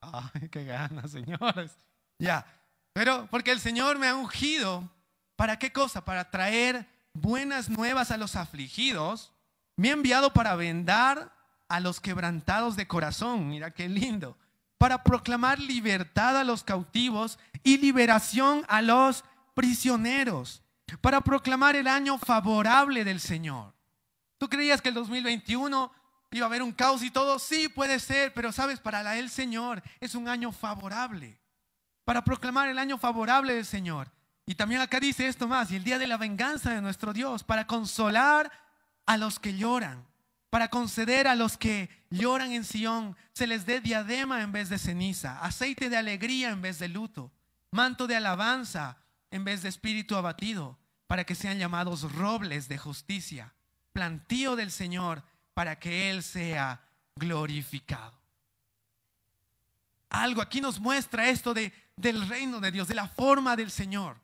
Ay, 0.00 0.48
qué 0.48 0.64
ganas, 0.64 1.10
señores. 1.10 1.70
Ya, 2.18 2.46
pero 2.94 3.28
porque 3.30 3.50
el 3.50 3.60
Señor 3.60 3.98
me 3.98 4.08
ha 4.08 4.14
ungido. 4.14 4.90
¿Para 5.36 5.58
qué 5.58 5.70
cosa? 5.70 6.02
Para 6.02 6.30
traer 6.30 6.88
buenas 7.12 7.68
nuevas 7.68 8.10
a 8.10 8.16
los 8.16 8.36
afligidos. 8.36 9.34
Me 9.76 9.90
ha 9.90 9.92
enviado 9.92 10.32
para 10.32 10.56
vendar 10.56 11.30
a 11.68 11.78
los 11.78 12.00
quebrantados 12.00 12.74
de 12.74 12.88
corazón. 12.88 13.46
Mira 13.48 13.72
qué 13.72 13.90
lindo. 13.90 14.38
Para 14.78 15.02
proclamar 15.02 15.58
libertad 15.58 16.38
a 16.38 16.44
los 16.44 16.64
cautivos 16.64 17.38
y 17.62 17.76
liberación 17.76 18.64
a 18.66 18.80
los 18.80 19.24
prisioneros, 19.52 20.62
para 21.02 21.20
proclamar 21.20 21.76
el 21.76 21.86
año 21.86 22.16
favorable 22.16 23.04
del 23.04 23.20
Señor. 23.20 23.74
¿Tú 24.38 24.48
creías 24.48 24.80
que 24.80 24.88
el 24.88 24.94
2021 24.94 25.92
iba 26.30 26.46
a 26.46 26.48
haber 26.48 26.62
un 26.62 26.72
caos 26.72 27.02
y 27.02 27.10
todo? 27.10 27.38
Sí, 27.38 27.68
puede 27.68 27.98
ser, 27.98 28.32
pero 28.34 28.52
sabes, 28.52 28.80
para 28.80 29.18
el 29.18 29.30
Señor 29.30 29.82
es 30.00 30.14
un 30.14 30.28
año 30.28 30.52
favorable, 30.52 31.40
para 32.04 32.24
proclamar 32.24 32.68
el 32.68 32.78
año 32.78 32.98
favorable 32.98 33.54
del 33.54 33.66
Señor. 33.66 34.10
Y 34.46 34.54
también 34.54 34.80
acá 34.80 34.98
dice 35.00 35.26
esto 35.26 35.46
más, 35.46 35.70
y 35.70 35.76
el 35.76 35.84
día 35.84 35.98
de 35.98 36.06
la 36.06 36.16
venganza 36.16 36.74
de 36.74 36.80
nuestro 36.80 37.12
Dios, 37.12 37.44
para 37.44 37.66
consolar 37.66 38.50
a 39.06 39.16
los 39.16 39.38
que 39.38 39.56
lloran, 39.56 40.06
para 40.50 40.68
conceder 40.68 41.28
a 41.28 41.36
los 41.36 41.56
que 41.56 41.88
lloran 42.10 42.52
en 42.52 42.64
Sión, 42.64 43.16
se 43.32 43.46
les 43.46 43.66
dé 43.66 43.80
diadema 43.80 44.42
en 44.42 44.50
vez 44.50 44.68
de 44.68 44.78
ceniza, 44.78 45.38
aceite 45.40 45.88
de 45.88 45.96
alegría 45.96 46.50
en 46.50 46.62
vez 46.62 46.78
de 46.78 46.88
luto, 46.88 47.32
manto 47.70 48.06
de 48.06 48.16
alabanza 48.16 48.98
en 49.30 49.44
vez 49.44 49.62
de 49.62 49.68
espíritu 49.68 50.16
abatido, 50.16 50.78
para 51.06 51.24
que 51.24 51.34
sean 51.34 51.58
llamados 51.58 52.12
robles 52.12 52.68
de 52.68 52.78
justicia, 52.78 53.54
plantío 53.92 54.56
del 54.56 54.70
Señor, 54.70 55.22
para 55.60 55.78
que 55.78 56.08
Él 56.08 56.22
sea 56.22 56.80
glorificado. 57.14 58.18
Algo 60.08 60.40
aquí 60.40 60.58
nos 60.58 60.80
muestra 60.80 61.28
esto 61.28 61.52
de, 61.52 61.70
del 61.96 62.26
reino 62.26 62.60
de 62.60 62.70
Dios, 62.70 62.88
de 62.88 62.94
la 62.94 63.06
forma 63.06 63.56
del 63.56 63.70
Señor. 63.70 64.16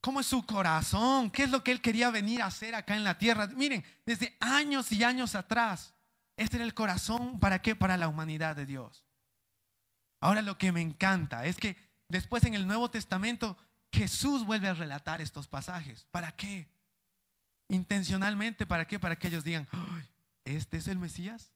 ¿Cómo 0.00 0.20
es 0.20 0.26
su 0.26 0.46
corazón? 0.46 1.32
¿Qué 1.32 1.42
es 1.42 1.50
lo 1.50 1.64
que 1.64 1.72
Él 1.72 1.80
quería 1.80 2.12
venir 2.12 2.42
a 2.42 2.46
hacer 2.46 2.76
acá 2.76 2.94
en 2.94 3.02
la 3.02 3.18
tierra? 3.18 3.48
Miren, 3.48 3.84
desde 4.04 4.36
años 4.38 4.92
y 4.92 5.02
años 5.02 5.34
atrás, 5.34 5.94
este 6.36 6.58
era 6.58 6.64
el 6.64 6.72
corazón, 6.72 7.40
¿para 7.40 7.60
qué? 7.60 7.74
Para 7.74 7.96
la 7.96 8.06
humanidad 8.06 8.54
de 8.54 8.66
Dios. 8.66 9.02
Ahora 10.20 10.42
lo 10.42 10.58
que 10.58 10.70
me 10.70 10.80
encanta 10.80 11.44
es 11.44 11.56
que 11.56 11.76
después 12.06 12.44
en 12.44 12.54
el 12.54 12.68
Nuevo 12.68 12.88
Testamento 12.88 13.56
Jesús 13.90 14.46
vuelve 14.46 14.68
a 14.68 14.74
relatar 14.74 15.20
estos 15.20 15.48
pasajes. 15.48 16.06
¿Para 16.12 16.30
qué? 16.30 16.68
Intencionalmente, 17.68 18.66
¿para 18.66 18.86
qué? 18.86 18.98
Para 18.98 19.16
que 19.16 19.28
ellos 19.28 19.44
digan, 19.44 19.68
¿este 20.44 20.76
es 20.76 20.88
el 20.88 20.98
Mesías? 20.98 21.50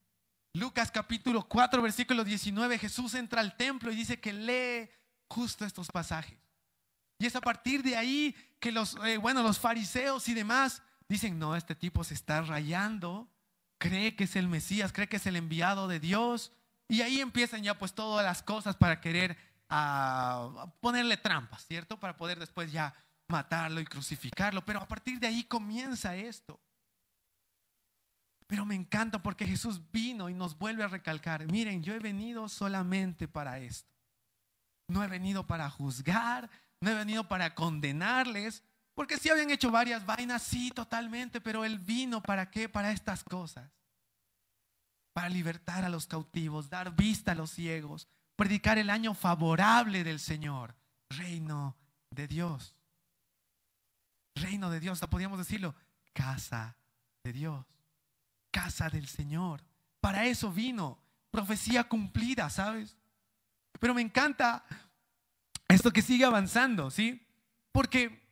Lucas 0.52 0.90
capítulo 0.90 1.48
4, 1.48 1.80
versículo 1.80 2.24
19, 2.24 2.78
Jesús 2.78 3.14
entra 3.14 3.40
al 3.40 3.56
templo 3.56 3.92
y 3.92 3.96
dice 3.96 4.18
que 4.18 4.32
lee 4.32 4.90
justo 5.28 5.64
estos 5.64 5.88
pasajes. 5.88 6.38
Y 7.18 7.26
es 7.26 7.36
a 7.36 7.40
partir 7.40 7.82
de 7.82 7.96
ahí 7.96 8.34
que 8.58 8.72
los, 8.72 8.96
eh, 9.04 9.18
bueno, 9.18 9.42
los 9.42 9.60
fariseos 9.60 10.28
y 10.28 10.34
demás 10.34 10.82
dicen, 11.08 11.38
no, 11.38 11.54
este 11.54 11.74
tipo 11.74 12.02
se 12.02 12.14
está 12.14 12.40
rayando, 12.42 13.30
cree 13.78 14.16
que 14.16 14.24
es 14.24 14.34
el 14.36 14.48
Mesías, 14.48 14.92
cree 14.92 15.08
que 15.08 15.16
es 15.16 15.26
el 15.26 15.36
enviado 15.36 15.86
de 15.86 16.00
Dios. 16.00 16.52
Y 16.88 17.02
ahí 17.02 17.20
empiezan 17.20 17.62
ya 17.62 17.78
pues 17.78 17.94
todas 17.94 18.24
las 18.24 18.42
cosas 18.42 18.76
para 18.76 19.00
querer 19.00 19.36
ah, 19.68 20.72
ponerle 20.80 21.16
trampas, 21.16 21.64
¿cierto? 21.66 22.00
Para 22.00 22.16
poder 22.16 22.40
después 22.40 22.72
ya 22.72 22.94
matarlo 23.30 23.80
y 23.80 23.84
crucificarlo. 23.84 24.64
Pero 24.64 24.80
a 24.80 24.88
partir 24.88 25.18
de 25.18 25.28
ahí 25.28 25.44
comienza 25.44 26.14
esto. 26.16 26.60
Pero 28.46 28.66
me 28.66 28.74
encanta 28.74 29.22
porque 29.22 29.46
Jesús 29.46 29.80
vino 29.92 30.28
y 30.28 30.34
nos 30.34 30.58
vuelve 30.58 30.82
a 30.82 30.88
recalcar, 30.88 31.46
miren, 31.46 31.84
yo 31.84 31.94
he 31.94 32.00
venido 32.00 32.48
solamente 32.48 33.28
para 33.28 33.60
esto. 33.60 33.94
No 34.88 35.04
he 35.04 35.06
venido 35.06 35.46
para 35.46 35.70
juzgar, 35.70 36.50
no 36.80 36.90
he 36.90 36.94
venido 36.94 37.28
para 37.28 37.54
condenarles, 37.54 38.64
porque 38.94 39.18
si 39.18 39.30
habían 39.30 39.50
hecho 39.50 39.70
varias 39.70 40.04
vainas, 40.04 40.42
sí, 40.42 40.72
totalmente, 40.72 41.40
pero 41.40 41.64
Él 41.64 41.78
vino 41.78 42.20
para 42.22 42.50
qué? 42.50 42.68
Para 42.68 42.90
estas 42.90 43.22
cosas. 43.22 43.70
Para 45.12 45.28
libertar 45.28 45.84
a 45.84 45.88
los 45.88 46.06
cautivos, 46.06 46.68
dar 46.68 46.94
vista 46.96 47.32
a 47.32 47.36
los 47.36 47.52
ciegos, 47.52 48.08
predicar 48.34 48.78
el 48.78 48.90
año 48.90 49.14
favorable 49.14 50.02
del 50.02 50.18
Señor, 50.18 50.74
reino 51.08 51.76
de 52.10 52.26
Dios. 52.26 52.74
Reino 54.40 54.70
de 54.70 54.80
Dios, 54.80 55.00
podríamos 55.10 55.38
decirlo, 55.38 55.74
casa 56.12 56.76
de 57.22 57.32
Dios, 57.32 57.64
casa 58.50 58.88
del 58.88 59.06
Señor. 59.06 59.62
Para 60.00 60.26
eso 60.26 60.52
vino, 60.52 60.98
profecía 61.30 61.84
cumplida, 61.84 62.48
¿sabes? 62.50 62.96
Pero 63.78 63.94
me 63.94 64.02
encanta 64.02 64.64
esto 65.68 65.92
que 65.92 66.02
sigue 66.02 66.24
avanzando, 66.24 66.90
¿sí? 66.90 67.26
Porque 67.72 68.26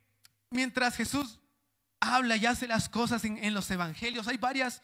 mientras 0.50 0.96
Jesús 0.96 1.40
habla 2.00 2.36
y 2.36 2.46
hace 2.46 2.66
las 2.66 2.88
cosas 2.88 3.24
en, 3.24 3.54
los 3.54 3.70
evangelios, 3.70 4.28
hay 4.28 4.36
varias, 4.36 4.82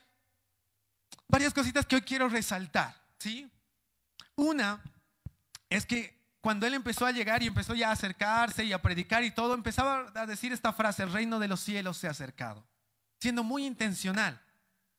varias 1.28 1.52
cositas 1.52 1.86
que 1.86 1.96
hoy 1.96 2.02
quiero 2.02 2.28
resaltar, 2.28 2.94
¿sí? 3.18 3.50
Una 4.36 4.82
es 5.68 5.86
que 5.86 6.23
cuando 6.44 6.66
él 6.66 6.74
empezó 6.74 7.06
a 7.06 7.10
llegar 7.10 7.42
y 7.42 7.46
empezó 7.46 7.74
ya 7.74 7.88
a 7.88 7.92
acercarse 7.92 8.66
y 8.66 8.74
a 8.74 8.82
predicar 8.82 9.24
y 9.24 9.30
todo, 9.30 9.54
empezaba 9.54 10.12
a 10.14 10.26
decir 10.26 10.52
esta 10.52 10.74
frase, 10.74 11.02
el 11.02 11.10
reino 11.10 11.38
de 11.38 11.48
los 11.48 11.60
cielos 11.60 11.96
se 11.96 12.06
ha 12.06 12.10
acercado, 12.10 12.66
siendo 13.18 13.42
muy 13.42 13.64
intencional, 13.64 14.38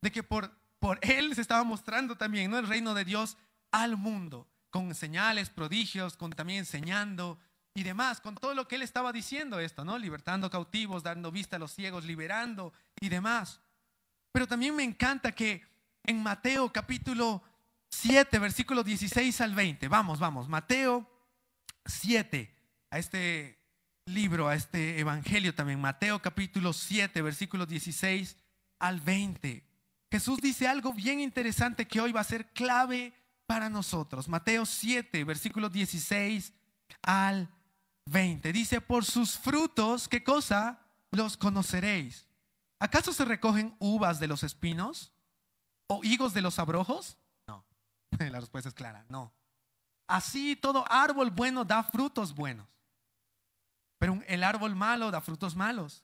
de 0.02 0.12
que 0.12 0.24
por, 0.24 0.52
por 0.80 0.98
él 1.04 1.36
se 1.36 1.42
estaba 1.42 1.64
mostrando 1.64 2.18
también, 2.18 2.50
¿no? 2.50 2.58
El 2.58 2.68
reino 2.68 2.96
de 2.96 3.06
Dios 3.06 3.38
al 3.70 3.96
mundo 3.96 4.48
con 4.72 4.96
señales, 4.96 5.52
prodigios, 5.52 6.18
con 6.18 6.32
también 6.32 6.58
enseñando 6.62 7.38
y 7.75 7.84
demás, 7.84 8.22
con 8.22 8.34
todo 8.34 8.56
lo 8.56 8.68
que 8.68 8.78
él 8.78 8.82
estaba 8.82 9.14
diciendo 9.14 9.60
esto, 9.60 9.86
¿no? 9.86 10.00
Libertando 10.00 10.50
cautivos, 10.50 11.04
dando 11.04 11.32
vista 11.32 11.58
a 11.58 11.60
los 11.60 11.74
ciegos, 11.74 12.06
liberando 12.06 12.74
y 13.00 13.10
demás. 13.10 13.62
Pero 14.32 14.48
también 14.48 14.75
me 14.75 14.84
encanta 14.84 15.32
que 15.32 15.64
en 16.06 16.24
Mateo 16.24 16.74
capítulo 16.74 17.44
7, 17.90 18.40
versículo 18.40 18.84
16 18.84 19.42
al 19.42 19.54
20, 19.54 19.88
vamos, 19.90 20.18
vamos, 20.18 20.50
Mateo 20.50 21.12
7, 21.86 22.54
a 22.89 23.00
este 23.00 23.60
libro, 24.06 24.48
a 24.48 24.56
este 24.56 25.00
evangelio 25.00 25.54
también, 25.56 25.80
Mateo 25.80 26.22
capítulo 26.22 26.74
7, 26.74 27.22
versículo 27.22 27.65
16 27.65 28.38
al 28.80 29.00
20. 29.01 29.63
Jesús 30.12 30.39
dice 30.39 30.68
algo 30.68 30.94
bien 30.94 31.20
interesante 31.20 31.88
que 31.88 32.00
hoy 32.00 32.12
va 32.12 32.22
a 32.22 32.25
ser 32.25 32.51
clave 32.54 33.13
para 33.46 33.70
nosotros. 33.70 34.27
Mateo 34.27 34.65
7, 34.65 35.24
versículos 35.24 35.72
16 35.72 36.54
al 37.01 37.50
20. 38.06 38.54
Dice, 38.54 38.82
por 38.82 39.06
sus 39.06 39.38
frutos, 39.38 40.08
¿qué 40.08 40.24
cosa? 40.24 40.80
Los 41.12 41.38
conoceréis. 41.38 42.27
¿Acaso 42.80 43.13
se 43.13 43.25
recogen 43.25 43.75
uvas 43.80 44.20
de 44.20 44.27
los 44.27 44.44
espinos 44.44 45.13
o 45.88 46.04
higos 46.04 46.34
de 46.34 46.42
los 46.42 46.60
abrojos? 46.60 47.18
No. 47.48 47.65
La 48.20 48.39
respuesta 48.39 48.70
es 48.70 48.75
clara, 48.75 49.06
no. 49.10 49.34
Así 50.08 50.56
todo 50.56 50.86
árbol 50.90 51.32
bueno 51.32 51.66
da 51.66 51.84
frutos 51.84 52.34
buenos. 52.34 52.68
Pero 53.98 54.22
el 54.28 54.44
árbol 54.44 54.76
malo 54.76 55.10
da 55.12 55.22
frutos 55.22 55.56
malos. 55.56 56.04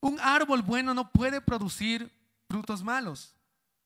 Un 0.00 0.18
árbol 0.20 0.62
bueno 0.62 0.94
no 0.94 1.10
puede 1.12 1.40
producir 1.40 2.10
frutos 2.48 2.82
malos. 2.82 3.34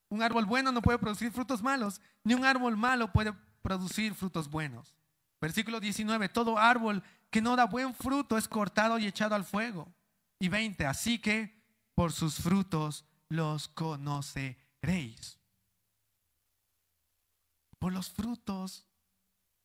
Un 0.09 0.23
árbol 0.23 0.45
bueno 0.45 0.71
no 0.71 0.81
puede 0.81 0.99
producir 0.99 1.31
frutos 1.31 1.61
malos, 1.61 1.99
ni 2.23 2.33
un 2.33 2.45
árbol 2.45 2.77
malo 2.77 3.11
puede 3.11 3.33
producir 3.61 4.13
frutos 4.13 4.49
buenos. 4.49 4.95
Versículo 5.41 5.79
19, 5.79 6.29
todo 6.29 6.57
árbol 6.57 7.03
que 7.29 7.41
no 7.41 7.55
da 7.55 7.65
buen 7.65 7.93
fruto 7.93 8.37
es 8.37 8.47
cortado 8.47 8.97
y 8.97 9.05
echado 9.05 9.35
al 9.35 9.43
fuego. 9.43 9.93
Y 10.39 10.47
20, 10.47 10.85
así 10.85 11.19
que 11.19 11.61
por 11.93 12.13
sus 12.13 12.35
frutos 12.35 13.05
los 13.27 13.67
conoceréis. 13.67 15.37
Por 17.79 17.91
los 17.93 18.09
frutos 18.09 18.86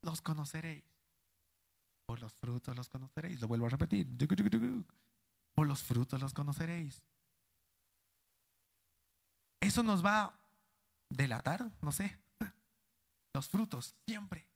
los 0.03 0.21
conoceréis. 0.21 0.85
Por 2.07 2.21
los 2.21 2.33
frutos 2.35 2.77
los 2.77 2.89
conoceréis. 2.89 3.41
Lo 3.41 3.49
vuelvo 3.49 3.67
a 3.67 3.71
repetir. 3.71 4.07
Por 5.55 5.67
los 5.67 5.83
frutos 5.83 6.21
los 6.21 6.35
conoceréis. 6.35 7.03
Eso 9.61 9.83
nos 9.83 10.05
va 10.05 10.25
a 10.25 10.35
delatar, 11.09 11.71
no 11.81 11.93
sé. 11.93 12.19
Los 13.33 13.49
frutos, 13.49 13.95
siempre, 14.07 14.47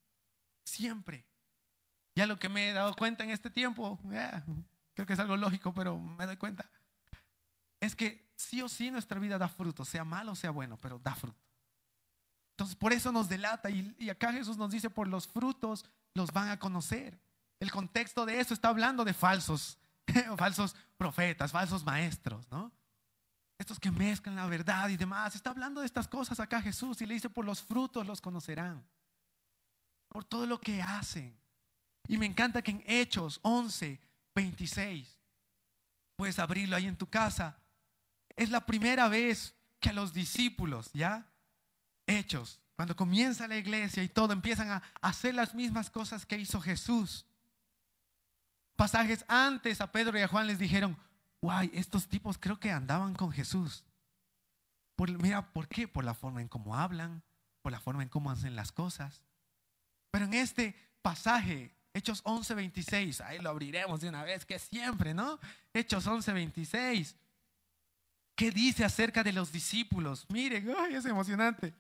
siempre. 0.64 1.24
Ya 2.14 2.26
lo 2.26 2.38
que 2.38 2.48
me 2.48 2.68
he 2.68 2.72
dado 2.72 2.94
cuenta 2.94 3.24
en 3.24 3.30
este 3.30 3.50
tiempo, 3.50 3.98
creo 4.94 5.06
que 5.06 5.12
es 5.12 5.18
algo 5.18 5.36
lógico, 5.36 5.72
pero 5.72 5.98
me 5.98 6.26
doy 6.26 6.36
cuenta, 6.36 6.68
es 7.80 7.94
que 7.94 8.26
sí 8.36 8.62
o 8.62 8.68
sí 8.68 8.90
nuestra 8.90 9.20
vida 9.20 9.38
da 9.38 9.48
fruto, 9.48 9.84
sea 9.84 10.04
malo 10.04 10.32
o 10.32 10.34
sea 10.34 10.50
bueno, 10.50 10.76
pero 10.78 10.98
da 10.98 11.14
fruto. 11.14 11.45
Entonces 12.56 12.74
por 12.74 12.92
eso 12.94 13.12
nos 13.12 13.28
delata 13.28 13.68
y, 13.68 14.08
acá 14.08 14.32
Jesús 14.32 14.56
nos 14.56 14.70
dice, 14.70 14.88
por 14.88 15.08
los 15.08 15.28
frutos 15.28 15.84
los 16.14 16.32
van 16.32 16.48
a 16.48 16.58
conocer. 16.58 17.20
El 17.60 17.70
contexto 17.70 18.24
de 18.24 18.40
eso 18.40 18.54
está 18.54 18.68
hablando 18.68 19.04
de 19.04 19.12
falsos, 19.12 19.78
falsos 20.38 20.74
profetas, 20.96 21.52
falsos 21.52 21.84
maestros, 21.84 22.50
¿no? 22.50 22.72
estos 23.58 23.80
que 23.80 23.90
mezclan 23.90 24.36
la 24.36 24.46
verdad 24.46 24.88
y 24.88 24.96
demás. 24.96 25.34
Está 25.34 25.50
hablando 25.50 25.80
de 25.80 25.86
estas 25.86 26.08
cosas 26.08 26.40
acá 26.40 26.60
Jesús 26.60 27.00
y 27.00 27.06
le 27.06 27.14
dice, 27.14 27.30
por 27.30 27.44
los 27.44 27.62
frutos 27.62 28.06
los 28.06 28.20
conocerán, 28.20 28.86
por 30.08 30.24
todo 30.24 30.46
lo 30.46 30.60
que 30.60 30.82
hacen. 30.82 31.38
Y 32.08 32.18
me 32.18 32.26
encanta 32.26 32.62
que 32.62 32.70
en 32.70 32.84
Hechos 32.86 33.40
11, 33.42 34.00
26, 34.34 35.18
puedes 36.16 36.38
abrirlo 36.38 36.76
ahí 36.76 36.86
en 36.86 36.96
tu 36.96 37.08
casa. 37.08 37.58
Es 38.36 38.50
la 38.50 38.64
primera 38.64 39.08
vez 39.08 39.54
que 39.80 39.90
a 39.90 39.92
los 39.92 40.12
discípulos, 40.12 40.90
¿ya? 40.92 41.26
Hechos, 42.06 42.60
cuando 42.76 42.94
comienza 42.94 43.48
la 43.48 43.56
iglesia 43.56 44.02
y 44.02 44.08
todo, 44.08 44.32
empiezan 44.32 44.70
a 44.70 44.82
hacer 45.00 45.34
las 45.34 45.54
mismas 45.54 45.90
cosas 45.90 46.26
que 46.26 46.38
hizo 46.38 46.60
Jesús. 46.60 47.26
pasajes 48.76 49.24
antes 49.26 49.80
a 49.80 49.90
Pedro 49.90 50.18
y 50.18 50.22
a 50.22 50.28
Juan 50.28 50.46
les 50.46 50.58
dijeron, 50.58 50.98
guay, 51.40 51.70
estos 51.72 52.06
tipos 52.08 52.36
creo 52.36 52.60
que 52.60 52.70
andaban 52.70 53.14
con 53.14 53.32
Jesús. 53.32 53.84
mira, 55.18 55.50
¿por 55.52 55.66
qué? 55.66 55.88
Por 55.88 56.04
la 56.04 56.12
forma 56.12 56.42
en 56.42 56.48
cómo 56.48 56.76
hablan, 56.76 57.22
por 57.62 57.72
la 57.72 57.80
forma 57.80 58.02
en 58.02 58.10
cómo 58.10 58.30
hacen 58.30 58.54
las 58.54 58.72
cosas. 58.72 59.24
Pero 60.10 60.26
en 60.26 60.34
este 60.34 60.74
pasaje, 61.02 61.74
Hechos 61.94 62.22
11:26, 62.24 63.22
ahí 63.22 63.38
lo 63.38 63.48
abriremos 63.48 64.02
de 64.02 64.10
una 64.10 64.22
vez, 64.22 64.44
que 64.44 64.58
siempre, 64.58 65.14
¿no? 65.14 65.38
Hechos 65.72 66.06
11:26. 66.06 67.14
¿Qué 68.36 68.50
dice 68.50 68.84
acerca 68.84 69.24
de 69.24 69.32
los 69.32 69.50
discípulos? 69.50 70.26
Miren, 70.28 70.72
ay, 70.78 70.94
es 70.94 71.06
emocionante. 71.06 71.74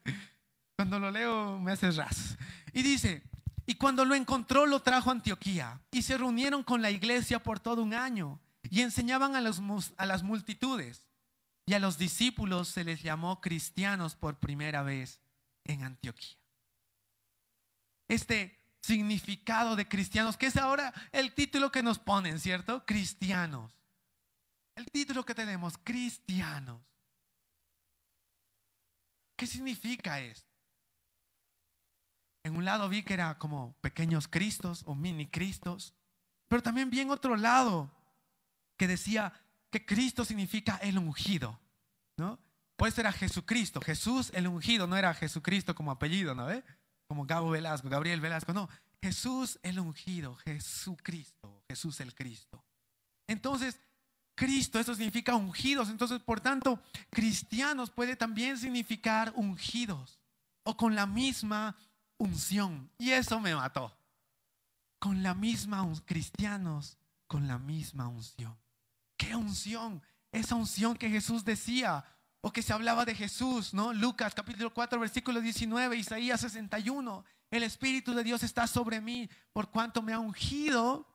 Cuando 0.74 0.98
lo 0.98 1.10
leo 1.10 1.58
me 1.58 1.72
hace 1.72 1.90
ras. 1.90 2.38
Y 2.72 2.82
dice, 2.82 3.22
y 3.66 3.74
cuando 3.74 4.04
lo 4.06 4.14
encontró 4.14 4.64
lo 4.64 4.80
trajo 4.80 5.10
a 5.10 5.12
Antioquía 5.12 5.80
y 5.90 6.02
se 6.02 6.16
reunieron 6.16 6.62
con 6.62 6.80
la 6.80 6.90
iglesia 6.90 7.42
por 7.42 7.60
todo 7.60 7.82
un 7.82 7.92
año 7.92 8.40
y 8.70 8.80
enseñaban 8.80 9.36
a, 9.36 9.42
los, 9.42 9.60
a 9.98 10.06
las 10.06 10.22
multitudes. 10.22 11.06
Y 11.66 11.74
a 11.74 11.78
los 11.78 11.98
discípulos 11.98 12.68
se 12.68 12.84
les 12.84 13.02
llamó 13.02 13.40
cristianos 13.40 14.14
por 14.14 14.38
primera 14.38 14.82
vez 14.82 15.20
en 15.64 15.82
Antioquía. 15.82 16.38
Este 18.08 18.56
significado 18.80 19.74
de 19.74 19.88
cristianos, 19.88 20.36
que 20.36 20.46
es 20.46 20.56
ahora 20.56 20.94
el 21.10 21.34
título 21.34 21.72
que 21.72 21.82
nos 21.82 21.98
ponen, 21.98 22.38
¿cierto? 22.38 22.86
Cristianos. 22.86 23.75
El 24.76 24.90
título 24.90 25.24
que 25.24 25.34
tenemos, 25.34 25.78
cristianos. 25.82 26.80
¿Qué 29.34 29.46
significa 29.46 30.20
esto? 30.20 30.48
En 32.44 32.56
un 32.56 32.64
lado 32.64 32.88
vi 32.88 33.02
que 33.02 33.14
era 33.14 33.38
como 33.38 33.74
pequeños 33.80 34.28
cristos 34.28 34.82
o 34.86 34.94
mini 34.94 35.26
cristos, 35.26 35.94
pero 36.46 36.62
también 36.62 36.90
vi 36.90 37.00
en 37.00 37.10
otro 37.10 37.36
lado 37.36 37.90
que 38.76 38.86
decía 38.86 39.32
que 39.70 39.84
Cristo 39.84 40.24
significa 40.24 40.76
el 40.76 40.98
ungido, 40.98 41.58
¿no? 42.16 42.38
Pues 42.76 42.98
era 42.98 43.10
Jesucristo, 43.10 43.80
Jesús 43.80 44.30
el 44.34 44.46
ungido, 44.46 44.86
no 44.86 44.96
era 44.96 45.14
Jesucristo 45.14 45.74
como 45.74 45.90
apellido, 45.90 46.34
¿no 46.34 46.46
ve? 46.46 46.62
Como 47.08 47.26
Gabo 47.26 47.50
Velasco, 47.50 47.88
Gabriel 47.88 48.20
Velasco, 48.20 48.52
no, 48.52 48.68
Jesús 49.02 49.58
el 49.62 49.80
ungido, 49.80 50.36
Jesucristo, 50.36 51.64
Jesús 51.68 52.00
el 52.00 52.14
Cristo. 52.14 52.62
Entonces, 53.26 53.80
Cristo, 54.36 54.78
eso 54.78 54.94
significa 54.94 55.34
ungidos, 55.34 55.88
entonces 55.88 56.20
por 56.20 56.40
tanto, 56.40 56.80
cristianos 57.10 57.90
puede 57.90 58.16
también 58.16 58.58
significar 58.58 59.32
ungidos 59.34 60.20
o 60.62 60.76
con 60.76 60.94
la 60.94 61.06
misma 61.06 61.74
unción. 62.18 62.90
Y 62.98 63.10
eso 63.10 63.40
me 63.40 63.54
mató. 63.54 63.96
Con 64.98 65.22
la 65.22 65.34
misma, 65.34 65.90
cristianos, 66.04 66.98
con 67.26 67.48
la 67.48 67.58
misma 67.58 68.08
unción. 68.08 68.56
¿Qué 69.16 69.34
unción? 69.34 70.02
Esa 70.30 70.54
unción 70.54 70.96
que 70.96 71.08
Jesús 71.08 71.44
decía 71.44 72.04
o 72.42 72.52
que 72.52 72.62
se 72.62 72.74
hablaba 72.74 73.06
de 73.06 73.14
Jesús, 73.14 73.72
¿no? 73.72 73.94
Lucas 73.94 74.34
capítulo 74.34 74.72
4, 74.72 75.00
versículo 75.00 75.40
19, 75.40 75.96
Isaías 75.96 76.42
61. 76.42 77.24
El 77.50 77.62
Espíritu 77.62 78.12
de 78.12 78.22
Dios 78.22 78.42
está 78.42 78.66
sobre 78.66 79.00
mí 79.00 79.30
por 79.54 79.70
cuanto 79.70 80.02
me 80.02 80.12
ha 80.12 80.18
ungido 80.18 81.08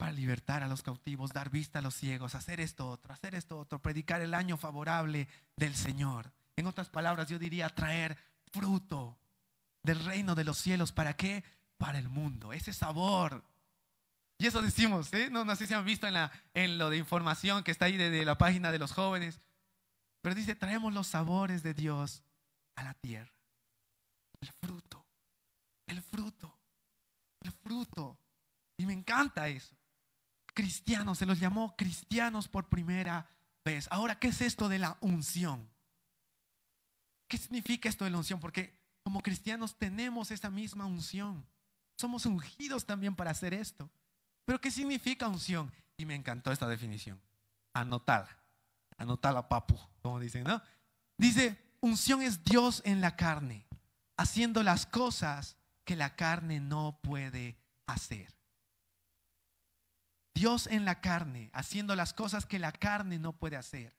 para 0.00 0.12
libertar 0.12 0.62
a 0.62 0.66
los 0.66 0.82
cautivos, 0.82 1.34
dar 1.34 1.50
vista 1.50 1.80
a 1.80 1.82
los 1.82 1.94
ciegos, 1.94 2.34
hacer 2.34 2.58
esto 2.58 2.88
otro, 2.88 3.12
hacer 3.12 3.34
esto 3.34 3.58
otro, 3.58 3.82
predicar 3.82 4.22
el 4.22 4.32
año 4.32 4.56
favorable 4.56 5.28
del 5.56 5.76
Señor. 5.76 6.32
En 6.56 6.66
otras 6.66 6.88
palabras, 6.88 7.28
yo 7.28 7.38
diría 7.38 7.68
traer 7.68 8.16
fruto 8.50 9.18
del 9.82 10.02
reino 10.02 10.34
de 10.34 10.44
los 10.44 10.56
cielos. 10.56 10.90
¿Para 10.92 11.16
qué? 11.16 11.44
Para 11.76 11.98
el 11.98 12.08
mundo. 12.08 12.54
Ese 12.54 12.72
sabor. 12.72 13.44
Y 14.38 14.46
eso 14.46 14.62
decimos, 14.62 15.12
¿eh? 15.12 15.28
no, 15.30 15.54
sé 15.54 15.66
si 15.66 15.74
han 15.74 15.84
visto 15.84 16.06
en, 16.06 16.14
la, 16.14 16.32
lo 16.54 16.88
de 16.88 16.96
información 16.96 17.62
que 17.62 17.70
está 17.70 17.84
ahí 17.84 17.98
de 17.98 18.24
la 18.24 18.38
página 18.38 18.72
de 18.72 18.78
los 18.78 18.92
jóvenes. 18.92 19.38
Pero 20.22 20.34
dice, 20.34 20.54
traemos 20.54 20.94
los 20.94 21.08
sabores 21.08 21.62
de 21.62 21.74
Dios 21.74 22.22
a 22.74 22.84
la 22.84 22.94
tierra. 22.94 23.34
El 24.40 24.48
fruto, 24.62 25.04
el 25.86 26.00
fruto, 26.00 26.58
el 27.42 27.52
fruto. 27.52 28.16
Y 28.78 28.86
me 28.86 28.94
encanta 28.94 29.46
eso. 29.46 29.76
Cristianos, 30.54 31.18
se 31.18 31.26
los 31.26 31.38
llamó 31.38 31.76
cristianos 31.76 32.48
por 32.48 32.68
primera 32.68 33.28
vez. 33.64 33.88
Ahora, 33.90 34.18
¿qué 34.18 34.28
es 34.28 34.40
esto 34.40 34.68
de 34.68 34.78
la 34.78 34.96
unción? 35.00 35.68
¿Qué 37.28 37.38
significa 37.38 37.88
esto 37.88 38.04
de 38.04 38.10
la 38.10 38.18
unción? 38.18 38.40
Porque 38.40 38.78
como 39.02 39.22
cristianos 39.22 39.76
tenemos 39.76 40.30
esa 40.30 40.50
misma 40.50 40.86
unción. 40.86 41.46
Somos 41.96 42.26
ungidos 42.26 42.86
también 42.86 43.14
para 43.14 43.30
hacer 43.30 43.54
esto. 43.54 43.90
Pero 44.44 44.60
¿qué 44.60 44.70
significa 44.70 45.28
unción? 45.28 45.72
Y 45.96 46.06
me 46.06 46.14
encantó 46.14 46.50
esta 46.50 46.66
definición. 46.66 47.20
Anotada. 47.72 48.36
Anotada, 48.96 49.48
papu, 49.48 49.78
como 50.02 50.18
dicen, 50.18 50.44
¿no? 50.44 50.60
Dice, 51.16 51.56
unción 51.80 52.22
es 52.22 52.42
Dios 52.44 52.82
en 52.84 53.00
la 53.00 53.16
carne, 53.16 53.66
haciendo 54.16 54.62
las 54.62 54.86
cosas 54.86 55.56
que 55.84 55.96
la 55.96 56.16
carne 56.16 56.60
no 56.60 56.98
puede 57.02 57.58
hacer. 57.86 58.39
Dios 60.34 60.66
en 60.66 60.84
la 60.84 61.00
carne, 61.00 61.50
haciendo 61.52 61.94
las 61.96 62.12
cosas 62.12 62.46
que 62.46 62.58
la 62.58 62.72
carne 62.72 63.18
no 63.18 63.32
puede 63.32 63.56
hacer. 63.56 63.94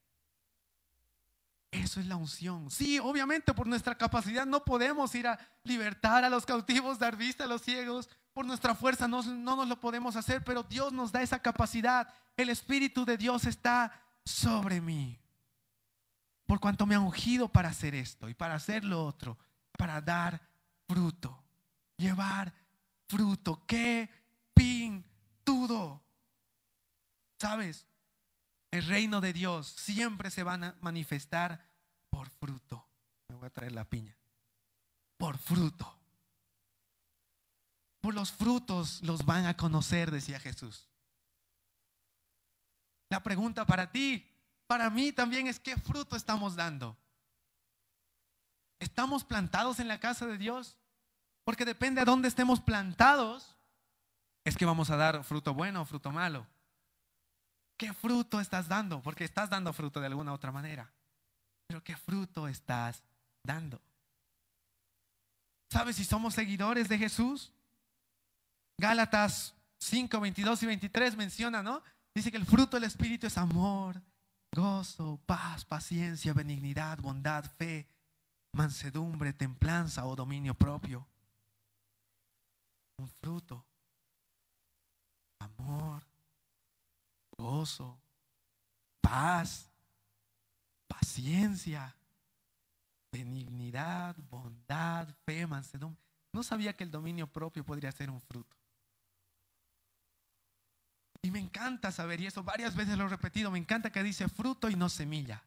Eso 1.72 2.02
es 2.02 2.06
la 2.06 2.18
unción. 2.18 2.70
Sí, 2.70 3.00
obviamente 3.00 3.54
por 3.54 3.66
nuestra 3.66 3.98
capacidad 3.98 4.46
no 4.46 4.66
podemos 4.66 5.16
ir 5.16 5.28
a 5.28 5.40
libertar 5.64 6.24
a 6.26 6.30
los 6.30 6.46
cautivos, 6.46 7.00
dar 7.00 7.16
vista 7.16 7.46
a 7.46 7.48
los 7.48 7.62
ciegos. 7.62 8.10
Por 8.34 8.46
nuestra 8.46 8.76
fuerza 8.76 9.08
no, 9.08 9.24
no 9.24 9.56
nos 9.56 9.68
lo 9.68 9.80
podemos 9.80 10.18
hacer, 10.18 10.44
pero 10.44 10.64
Dios 10.64 10.92
nos 10.92 11.12
da 11.12 11.22
esa 11.22 11.40
capacidad. 11.40 12.14
El 12.36 12.50
Espíritu 12.50 13.06
de 13.06 13.18
Dios 13.18 13.46
está 13.46 13.94
sobre 14.26 14.82
mí. 14.82 15.18
Por 16.46 16.60
cuanto 16.60 16.86
me 16.86 16.96
ha 16.96 17.00
ungido 17.00 17.48
para 17.48 17.70
hacer 17.70 17.96
esto 17.96 18.28
y 18.28 18.34
para 18.34 18.56
hacer 18.56 18.84
lo 18.84 19.06
otro, 19.06 19.38
para 19.78 20.02
dar 20.02 20.42
fruto, 20.90 21.42
llevar 21.96 22.54
fruto. 23.08 23.64
¡Qué 23.66 24.10
pintudo! 24.54 26.04
¿Sabes? 27.42 27.88
El 28.70 28.86
reino 28.86 29.20
de 29.20 29.34
Dios 29.34 29.66
siempre 29.66 30.30
se 30.30 30.44
va 30.44 30.54
a 30.54 30.76
manifestar 30.80 31.68
por 32.12 32.30
fruto. 32.30 32.88
Me 33.30 33.36
voy 33.36 33.48
a 33.48 33.50
traer 33.50 33.72
la 33.72 33.84
piña. 33.84 34.16
Por 35.18 35.40
fruto. 35.40 35.92
Por 38.00 38.14
los 38.14 38.32
frutos 38.32 39.02
los 39.02 39.26
van 39.26 39.48
a 39.48 39.58
conocer, 39.58 40.12
decía 40.12 40.40
Jesús. 40.40 40.88
La 43.10 43.24
pregunta 43.24 43.66
para 43.66 43.92
ti, 43.92 44.24
para 44.68 44.92
mí 44.92 45.12
también 45.12 45.48
es 45.48 45.60
qué 45.60 45.76
fruto 45.78 46.16
estamos 46.16 46.56
dando. 46.56 46.96
¿Estamos 48.78 49.24
plantados 49.24 49.80
en 49.80 49.88
la 49.88 50.00
casa 50.00 50.28
de 50.28 50.38
Dios? 50.38 50.78
Porque 51.44 51.66
depende 51.66 52.02
de 52.02 52.06
dónde 52.06 52.28
estemos 52.28 52.62
plantados, 52.62 53.58
es 54.44 54.56
que 54.56 54.66
vamos 54.66 54.92
a 54.92 54.96
dar 54.96 55.24
fruto 55.24 55.56
bueno 55.56 55.82
o 55.82 55.86
fruto 55.86 56.12
malo. 56.12 56.46
¿Qué 57.82 57.94
fruto 57.94 58.40
estás 58.40 58.68
dando? 58.68 59.02
Porque 59.02 59.24
estás 59.24 59.50
dando 59.50 59.74
fruto 59.74 60.00
de 60.00 60.06
alguna 60.06 60.34
otra 60.34 60.52
manera. 60.52 60.94
Pero 61.66 61.84
¿qué 61.84 61.98
fruto 61.98 62.48
estás 62.48 63.04
dando? 63.42 63.82
¿Sabes 65.68 65.96
si 65.96 66.06
somos 66.06 66.36
seguidores 66.36 66.88
de 66.88 67.00
Jesús? 67.00 67.52
Gálatas 68.78 69.56
5, 69.80 70.20
22 70.20 70.62
y 70.62 70.66
23 70.68 71.16
menciona, 71.16 71.64
¿no? 71.64 71.82
Dice 72.14 72.30
que 72.30 72.38
el 72.38 72.46
fruto 72.46 72.78
del 72.78 72.84
Espíritu 72.84 73.26
es 73.26 73.40
amor, 73.40 74.00
gozo, 74.52 75.20
paz, 75.26 75.66
paciencia, 75.66 76.34
benignidad, 76.34 77.00
bondad, 77.00 77.46
fe, 77.58 77.88
mansedumbre, 78.52 79.34
templanza 79.34 80.06
o 80.06 80.16
dominio 80.16 80.54
propio. 80.54 81.08
Un 83.00 83.08
fruto. 83.08 83.66
Amor, 85.40 86.11
gozo, 87.42 88.00
paz, 89.02 89.70
paciencia, 90.88 91.96
benignidad, 93.12 94.16
bondad, 94.30 95.08
fe, 95.26 95.48
mansedumbre. 95.48 96.02
No 96.32 96.44
sabía 96.44 96.76
que 96.76 96.84
el 96.84 96.92
dominio 96.92 97.28
propio 97.28 97.66
podría 97.66 97.92
ser 97.92 98.10
un 98.10 98.22
fruto. 98.22 98.56
Y 101.24 101.30
me 101.30 101.40
encanta 101.40 101.92
saber, 101.92 102.22
y 102.22 102.28
eso 102.28 102.44
varias 102.44 102.76
veces 102.76 102.98
lo 102.98 103.06
he 103.06 103.10
repetido, 103.10 103.52
me 103.52 103.60
encanta 103.60 103.92
que 103.92 104.02
dice 104.02 104.28
fruto 104.30 104.70
y 104.70 104.76
no 104.76 104.90
semilla. 104.90 105.44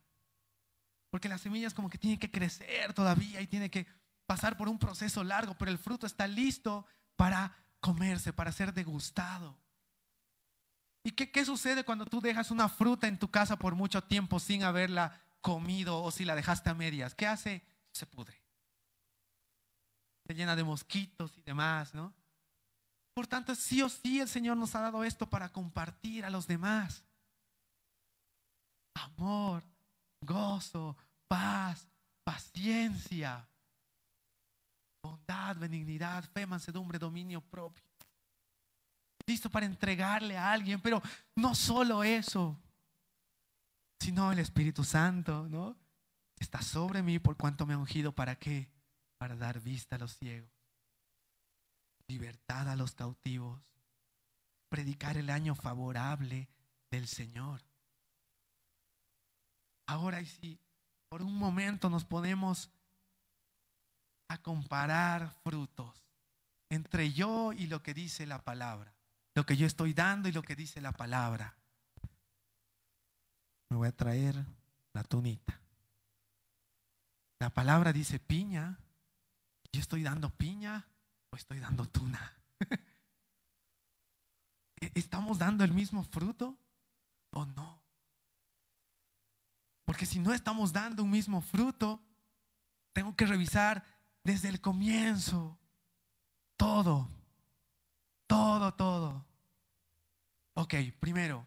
Porque 1.11 1.29
la 1.29 1.39
semilla 1.39 1.67
es 1.67 1.75
como 1.75 1.89
que 1.89 1.99
tiene 1.99 2.19
que 2.19 2.31
crecer 2.31 2.93
todavía 2.93 3.41
y 3.41 3.47
tiene 3.47 3.71
que 3.71 3.87
pasar 4.27 4.57
por 4.57 4.69
un 4.69 4.79
proceso 4.79 5.25
largo, 5.25 5.57
pero 5.57 5.71
el 5.71 5.79
fruto 5.79 6.07
está 6.07 6.27
listo 6.27 6.87
para 7.17 7.57
comerse, 7.81 8.33
para 8.33 8.53
ser 8.53 8.73
degustado. 8.73 9.59
¿Y 11.07 11.13
qué, 11.13 11.45
sucede 11.45 11.85
cuando 11.85 12.07
tú 12.07 12.23
dejas 12.23 12.51
una 12.51 12.67
fruta 12.67 13.07
en 13.07 13.19
tu 13.19 13.31
casa 13.31 13.59
por 13.59 13.75
mucho 13.75 14.03
tiempo 14.03 14.41
sin 14.41 14.65
haberla 14.65 15.21
comido 15.43 16.03
o 16.03 16.11
si 16.11 16.25
la 16.25 16.35
dejaste 16.35 16.71
a 16.71 16.75
medias? 16.75 17.15
¿Qué 17.15 17.27
hace? 17.27 17.63
Se 17.93 18.07
pudre. 18.07 18.43
Se 20.27 20.35
llena 20.35 20.57
de 20.57 20.65
mosquitos 20.65 21.37
y 21.37 21.43
demás, 21.43 21.95
¿no? 21.95 22.15
Por 23.13 23.27
tanto, 23.27 23.55
sí 23.55 23.83
o 23.83 23.91
sí 23.91 24.19
el 24.19 24.29
Señor 24.29 24.57
nos 24.57 24.75
ha 24.75 24.81
dado 24.81 25.05
esto 25.05 25.29
para 25.29 25.53
compartir 25.53 26.25
a 26.25 26.31
los 26.31 26.47
demás. 26.47 27.05
Amor, 28.95 29.63
gozo, 30.23 30.97
paz, 31.29 31.87
paciencia, 32.25 33.47
bondad, 35.03 35.57
benignidad, 35.57 36.25
fe, 36.25 36.47
mansedumbre, 36.47 36.99
dominio 36.99 37.43
propio. 37.43 37.84
Listo 39.27 39.51
para 39.51 39.67
entregarle 39.67 40.37
a 40.37 40.53
alguien, 40.53 40.81
pero 40.81 41.03
no 41.35 41.55
solo 41.55 42.05
eso, 42.05 42.59
sino 43.99 44.33
el 44.33 44.39
Espíritu 44.39 44.85
Santo, 44.85 45.49
¿no? 45.49 45.77
Está 46.39 46.61
sobre 46.61 47.03
mí 47.03 47.19
por 47.19 47.37
cuanto 47.37 47.65
me 47.65 47.75
ha 47.75 47.79
ungido 47.79 48.13
para 48.13 48.37
qué? 48.37 48.71
Para 49.17 49.37
dar 49.37 49.61
vista 49.61 49.97
a 49.97 49.99
los 49.99 50.17
ciegos, 50.17 50.51
libertad 52.07 52.69
a 52.69 52.77
los 52.77 52.95
cautivos, 52.95 53.61
predicar 54.69 55.17
el 55.17 55.31
año 55.31 55.55
favorable 55.55 56.49
del 56.91 57.07
Señor. 57.07 57.63
Ahora 59.87 60.21
y 60.21 60.27
si 60.27 60.59
por 61.09 61.23
un 61.23 61.37
momento 61.37 61.89
nos 61.89 62.05
ponemos 62.05 62.71
a 64.29 64.39
comparar 64.39 65.31
frutos 65.43 66.05
entre 66.69 67.13
yo 67.13 67.53
y 67.53 67.67
lo 67.67 67.83
que 67.83 67.95
dice 67.95 68.27
la 68.27 68.43
palabra, 68.43 68.94
lo 69.35 69.45
que 69.45 69.57
yo 69.57 69.67
estoy 69.67 69.93
dando 69.93 70.29
y 70.29 70.33
lo 70.33 70.43
que 70.43 70.57
dice 70.57 70.81
la 70.81 70.93
palabra. 70.93 71.57
Me 73.71 73.77
voy 73.77 73.89
a 73.89 73.97
traer 73.97 74.45
la 74.93 75.03
tunita. 75.03 75.61
La 77.41 77.51
palabra 77.51 77.93
dice 77.93 78.21
piña. 78.21 78.79
¿Yo 79.73 79.81
estoy 79.81 80.05
dando 80.05 80.31
piña 80.31 80.87
o 81.31 81.37
estoy 81.37 81.59
dando 81.59 81.89
tuna? 81.89 82.33
¿E-, 84.81 84.93
¿Estamos 84.95 85.39
dando 85.39 85.65
el 85.65 85.73
mismo 85.73 86.05
fruto 86.05 86.57
o 87.31 87.45
no? 87.45 87.83
Porque 89.85 90.07
si 90.07 90.21
no 90.21 90.33
estamos 90.33 90.73
dando 90.73 91.03
un 91.03 91.11
mismo 91.11 91.41
fruto, 91.41 92.01
tengo 92.93 93.17
que 93.17 93.27
revisar 93.27 93.85
desde 94.23 94.49
el 94.49 94.61
comienzo 94.61 95.59
todo, 96.57 97.09
todo, 98.73 98.75
todo. 98.75 99.27
Ok, 100.55 100.75
primero, 101.01 101.47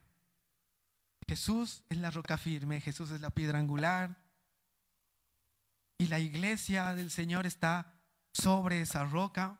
Jesús 1.28 1.84
es 1.90 1.98
la 1.98 2.12
roca 2.12 2.38
firme, 2.38 2.82
Jesús 2.82 3.12
es 3.12 3.22
la 3.22 3.30
piedra 3.30 3.60
angular 3.60 4.18
y 5.98 6.08
la 6.08 6.20
iglesia 6.20 6.94
del 6.94 7.10
Señor 7.10 7.46
está 7.46 7.94
sobre 8.34 8.82
esa 8.82 9.06
roca. 9.06 9.60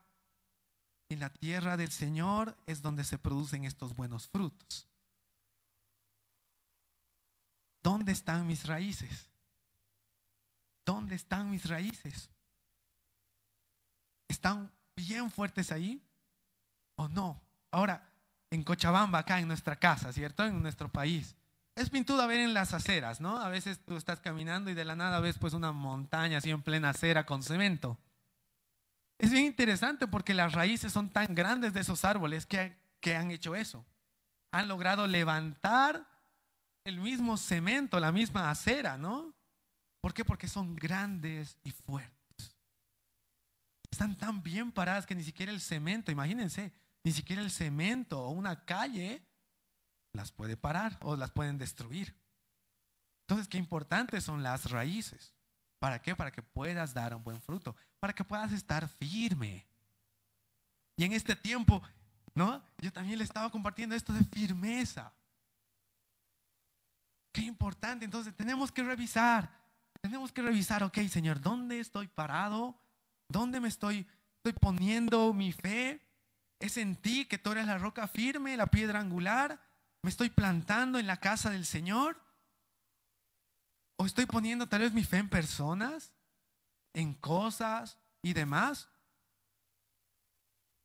Y 1.10 1.16
la 1.16 1.30
tierra 1.30 1.78
del 1.78 1.92
Señor 1.92 2.58
es 2.66 2.82
donde 2.82 3.06
se 3.06 3.18
producen 3.18 3.64
estos 3.64 3.96
buenos 3.96 4.28
frutos. 4.28 4.90
¿Dónde 7.82 8.12
están 8.12 8.46
mis 8.46 8.66
raíces? 8.66 9.30
¿Dónde 10.86 11.16
están 11.16 11.50
mis 11.50 11.66
raíces? 11.66 12.30
¿Están 14.28 14.70
bien 14.98 15.32
fuertes 15.32 15.72
ahí 15.72 16.06
o 16.96 17.08
no? 17.08 17.47
Ahora, 17.78 18.02
en 18.50 18.64
Cochabamba, 18.64 19.20
acá 19.20 19.38
en 19.38 19.48
nuestra 19.48 19.76
casa, 19.76 20.12
¿cierto? 20.12 20.44
En 20.44 20.64
nuestro 20.64 20.92
país. 20.92 21.36
Es 21.76 21.92
pintura 21.92 22.26
ver 22.26 22.40
en 22.40 22.56
las 22.56 22.74
aceras, 22.74 23.22
¿no? 23.22 23.38
A 23.38 23.50
veces 23.50 23.80
tú 23.86 23.98
estás 23.98 24.20
caminando 24.20 24.72
y 24.72 24.74
de 24.74 24.84
la 24.84 24.96
nada 24.96 25.20
ves 25.20 25.38
pues 25.38 25.54
una 25.54 25.72
montaña 25.72 26.40
así 26.40 26.50
en 26.50 26.64
plena 26.64 26.90
acera 26.90 27.28
con 27.28 27.44
cemento. 27.44 28.00
Es 29.20 29.30
bien 29.30 29.46
interesante 29.46 30.08
porque 30.08 30.34
las 30.34 30.54
raíces 30.54 30.92
son 30.92 31.12
tan 31.12 31.36
grandes 31.36 31.72
de 31.72 31.82
esos 31.82 32.04
árboles 32.04 32.48
que, 32.48 32.76
que 33.00 33.16
han 33.16 33.30
hecho 33.30 33.56
eso. 33.56 33.86
Han 34.52 34.68
logrado 34.68 35.06
levantar 35.06 36.04
el 36.84 37.00
mismo 37.00 37.38
cemento, 37.38 38.00
la 38.00 38.12
misma 38.12 38.50
acera, 38.50 38.98
¿no? 38.98 39.36
¿Por 40.02 40.16
qué? 40.16 40.26
Porque 40.26 40.48
son 40.48 40.76
grandes 40.76 41.60
y 41.64 41.70
fuertes. 41.70 42.58
Están 43.92 44.18
tan 44.18 44.42
bien 44.42 44.72
paradas 44.72 45.06
que 45.06 45.14
ni 45.14 45.24
siquiera 45.24 45.52
el 45.52 45.62
cemento, 45.62 46.12
imagínense, 46.12 46.74
ni 47.08 47.14
siquiera 47.14 47.42
el 47.42 47.52
cemento 47.52 48.22
o 48.22 48.32
una 48.32 48.66
calle 48.66 49.26
las 50.12 50.34
puede 50.34 50.58
parar 50.58 50.98
o 51.04 51.16
las 51.16 51.32
pueden 51.32 51.58
destruir. 51.58 52.14
Entonces, 53.22 53.48
qué 53.48 53.58
importantes 53.58 54.26
son 54.26 54.44
las 54.44 54.70
raíces. 54.72 55.34
¿Para 55.80 56.02
qué? 56.02 56.18
Para 56.18 56.34
que 56.34 56.42
puedas 56.42 56.94
dar 56.94 57.16
un 57.16 57.24
buen 57.24 57.42
fruto, 57.42 57.78
para 58.02 58.12
que 58.12 58.26
puedas 58.26 58.52
estar 58.52 58.90
firme. 58.90 59.66
Y 60.98 61.06
en 61.06 61.14
este 61.14 61.38
tiempo, 61.38 61.82
¿no? 62.36 62.62
Yo 62.78 62.92
también 62.92 63.20
le 63.20 63.24
estaba 63.24 63.50
compartiendo 63.50 63.96
esto 63.96 64.12
de 64.12 64.26
firmeza. 64.26 65.14
Qué 67.32 67.44
importante. 67.44 68.04
Entonces, 68.04 68.36
tenemos 68.36 68.70
que 68.70 68.84
revisar. 68.84 69.50
Tenemos 70.02 70.34
que 70.34 70.42
revisar, 70.42 70.84
ok, 70.84 70.98
Señor, 71.08 71.40
¿dónde 71.40 71.80
estoy 71.80 72.10
parado? 72.10 72.78
¿Dónde 73.30 73.62
me 73.62 73.70
estoy, 73.70 74.06
estoy 74.44 74.60
poniendo 74.60 75.34
mi 75.34 75.54
fe? 75.54 76.06
¿Es 76.60 76.78
en 76.78 76.96
ti 76.96 77.26
que 77.26 77.38
tú 77.38 77.52
eres 77.52 77.68
la 77.68 77.78
roca 77.78 78.08
firme, 78.08 78.58
la 78.58 78.68
piedra 78.68 79.00
angular? 79.00 79.62
¿Me 80.02 80.10
estoy 80.10 80.30
plantando 80.30 81.00
en 81.00 81.08
la 81.08 81.18
casa 81.18 81.50
del 81.50 81.66
Señor? 81.66 82.20
¿O 83.98 84.06
estoy 84.06 84.26
poniendo 84.26 84.68
tal 84.68 84.82
vez 84.82 84.94
mi 84.94 85.04
fe 85.04 85.18
en 85.18 85.30
personas, 85.30 86.14
en 86.94 87.14
cosas 87.14 87.98
y 88.22 88.34
demás? 88.34 88.90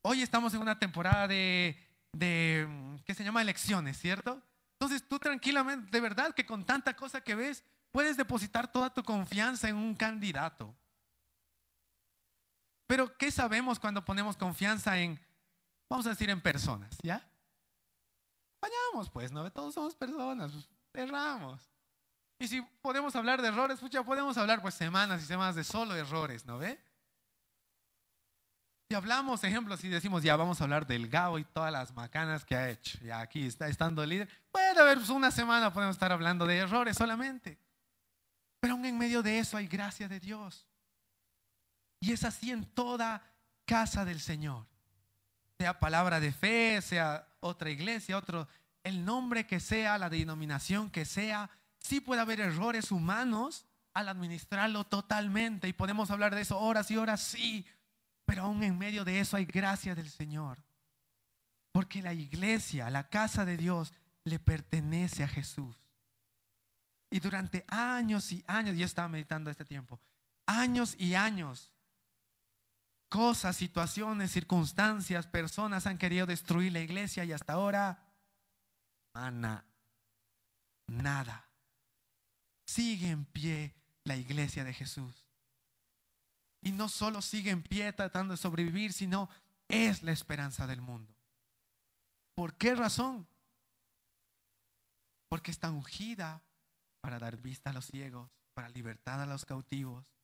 Hoy 0.03 0.23
estamos 0.23 0.53
en 0.55 0.61
una 0.61 0.79
temporada 0.79 1.29
de, 1.29 1.79
de 2.13 2.99
¿qué 3.05 3.15
se 3.15 3.25
llama? 3.25 3.43
Elecciones, 3.43 3.99
¿cierto? 3.99 4.43
Entonces 4.73 5.07
tú 5.09 5.19
tranquilamente, 5.19 5.91
de 5.91 6.01
verdad 6.01 6.35
que 6.35 6.45
con 6.45 6.65
tanta 6.65 6.95
cosa 6.97 7.21
que 7.21 7.35
ves, 7.35 7.65
puedes 7.93 8.17
depositar 8.17 8.71
toda 8.71 8.93
tu 8.93 9.03
confianza 9.03 9.69
en 9.69 9.77
un 9.77 9.95
candidato. 9.95 10.75
Pero 12.87 13.17
¿qué 13.17 13.31
sabemos 13.31 13.79
cuando 13.79 14.05
ponemos 14.05 14.37
confianza 14.37 14.99
en, 14.99 15.21
vamos 15.92 16.07
a 16.07 16.11
decir, 16.11 16.31
en 16.31 16.40
personas? 16.40 16.96
¿Ya? 17.02 17.22
Vayamos, 18.61 19.11
pues, 19.11 19.31
¿no? 19.31 19.50
Todos 19.52 19.74
somos 19.74 19.94
personas, 19.94 20.52
pues, 20.52 20.68
erramos. 20.94 21.61
Y 22.38 22.48
si 22.48 22.61
podemos 22.81 23.14
hablar 23.14 23.40
de 23.40 23.48
errores, 23.48 23.78
pues 23.78 23.92
ya 23.92 24.02
podemos 24.02 24.37
hablar 24.37 24.61
pues 24.61 24.74
semanas 24.74 25.22
y 25.22 25.26
semanas 25.26 25.55
de 25.55 25.62
solo 25.62 25.94
errores, 25.94 26.44
¿no 26.44 26.59
ve? 26.59 26.76
Si 28.88 28.96
hablamos, 28.96 29.44
ejemplos, 29.44 29.85
y 29.85 29.88
decimos, 29.88 30.22
ya 30.22 30.35
vamos 30.35 30.61
a 30.61 30.64
hablar 30.64 30.87
del 30.87 31.09
Gabo 31.09 31.38
y 31.38 31.44
todas 31.44 31.70
las 31.70 31.94
macanas 31.94 32.44
que 32.44 32.57
ha 32.57 32.68
hecho, 32.68 32.98
ya 33.00 33.20
aquí 33.20 33.46
está 33.46 33.68
estando 33.68 34.05
líder, 34.05 34.28
puede 34.50 34.81
haber 34.81 34.98
pues, 34.98 35.11
una 35.11 35.31
semana 35.31 35.72
podemos 35.72 35.94
estar 35.94 36.11
hablando 36.11 36.46
de 36.46 36.59
errores 36.59 36.96
solamente. 36.96 37.59
Pero 38.61 38.74
aún 38.74 38.85
en 38.87 38.98
medio 38.98 39.22
de 39.22 39.38
eso 39.38 39.57
hay 39.57 39.68
gracia 39.68 40.09
de 40.09 40.18
Dios. 40.18 40.66
Y 42.00 42.12
es 42.12 42.24
así 42.24 42.50
en 42.50 42.64
toda 42.64 43.22
casa 43.66 44.05
del 44.05 44.20
Señor. 44.20 44.72
Sea 45.62 45.79
palabra 45.79 46.18
de 46.18 46.33
fe, 46.33 46.83
sea 46.83 47.25
otra 47.38 47.70
iglesia, 47.70 48.18
otro, 48.18 48.48
el 48.83 49.05
nombre 49.05 49.46
que 49.46 49.61
sea, 49.61 49.96
la 49.96 50.11
denominación 50.11 50.90
que 50.90 51.05
sea, 51.05 51.51
sí 51.79 52.01
puede 52.01 52.20
haber 52.20 52.40
errores 52.40 52.90
humanos 52.90 53.64
al 53.94 54.09
administrarlo 54.09 54.83
totalmente. 54.83 55.68
Y 55.68 55.72
podemos 55.72 56.11
hablar 56.11 56.35
de 56.35 56.40
eso 56.40 56.59
horas 56.59 56.90
y 56.90 56.96
horas, 56.96 57.20
sí. 57.20 57.64
Pero 58.25 58.42
aún 58.42 58.64
en 58.64 58.77
medio 58.77 59.05
de 59.05 59.20
eso 59.20 59.37
hay 59.37 59.44
gracia 59.44 59.94
del 59.94 60.11
Señor. 60.11 60.59
Porque 61.70 62.03
la 62.03 62.12
iglesia, 62.12 62.90
la 62.90 63.09
casa 63.09 63.44
de 63.44 63.57
Dios, 63.57 63.94
le 64.25 64.40
pertenece 64.40 65.22
a 65.22 65.29
Jesús. 65.29 65.77
Y 67.09 67.20
durante 67.20 67.64
años 67.68 68.33
y 68.33 68.42
años, 68.48 68.77
yo 68.77 68.85
estaba 68.85 69.07
meditando 69.07 69.48
este 69.48 69.64
tiempo, 69.64 70.01
años 70.44 70.96
y 70.98 71.14
años, 71.14 71.72
cosas, 73.12 73.57
situaciones, 73.57 74.31
circunstancias, 74.31 75.27
personas 75.27 75.87
han 75.87 75.98
querido 75.98 76.25
destruir 76.25 76.72
la 76.72 76.81
iglesia 76.81 77.27
y 77.27 77.33
hasta 77.33 77.53
ahora, 77.53 78.03
Ana, 79.12 79.66
nada. 80.87 81.46
Sigue 82.64 83.11
en 83.11 83.27
pie 83.27 83.75
la 84.05 84.16
iglesia 84.16 84.64
de 84.64 84.72
Jesús. 84.72 85.27
Y 86.62 86.72
no 86.72 86.88
solo 86.88 87.20
sigue 87.20 87.51
en 87.51 87.62
pie 87.62 87.92
tratando 87.92 88.33
de 88.33 88.38
sobrevivir, 88.38 88.94
sino 88.94 89.29
es 89.68 90.03
la 90.03 90.12
esperanza 90.12 90.66
del 90.66 90.81
mundo. 90.81 91.14
¿Por 92.35 92.55
qué 92.55 92.75
razón? 92.75 93.29
Porque 95.29 95.51
está 95.51 95.70
ungida 95.70 96.42
para 97.03 97.18
dar 97.18 97.37
vista 97.37 97.68
a 97.68 97.72
los 97.75 97.85
ciegos, 97.85 98.31
para 98.55 98.70
libertad 98.70 99.20
a 99.20 99.27
los 99.27 99.44
cautivos, 99.44 100.14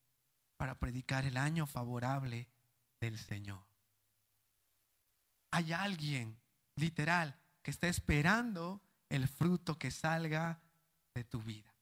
para 0.56 0.78
predicar 0.78 1.26
el 1.26 1.36
año 1.36 1.66
favorable 1.66 2.48
del 3.00 3.18
Señor. 3.18 3.64
Hay 5.50 5.72
alguien, 5.72 6.38
literal, 6.76 7.38
que 7.62 7.70
está 7.70 7.88
esperando 7.88 8.82
el 9.08 9.28
fruto 9.28 9.78
que 9.78 9.90
salga 9.90 10.60
de 11.14 11.24
tu 11.24 11.42
vida. 11.42 11.74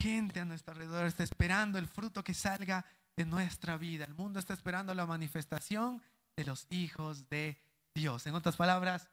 Gente 0.00 0.40
a 0.40 0.44
nuestro 0.44 0.72
alrededor 0.72 1.06
está 1.06 1.24
esperando 1.24 1.78
el 1.78 1.88
fruto 1.88 2.22
que 2.22 2.34
salga 2.34 2.84
de 3.16 3.24
nuestra 3.24 3.76
vida. 3.76 4.04
El 4.04 4.14
mundo 4.14 4.38
está 4.38 4.54
esperando 4.54 4.94
la 4.94 5.06
manifestación 5.06 6.02
de 6.36 6.44
los 6.44 6.66
hijos 6.70 7.28
de 7.28 7.60
Dios. 7.94 8.26
En 8.26 8.34
otras 8.34 8.56
palabras, 8.56 9.08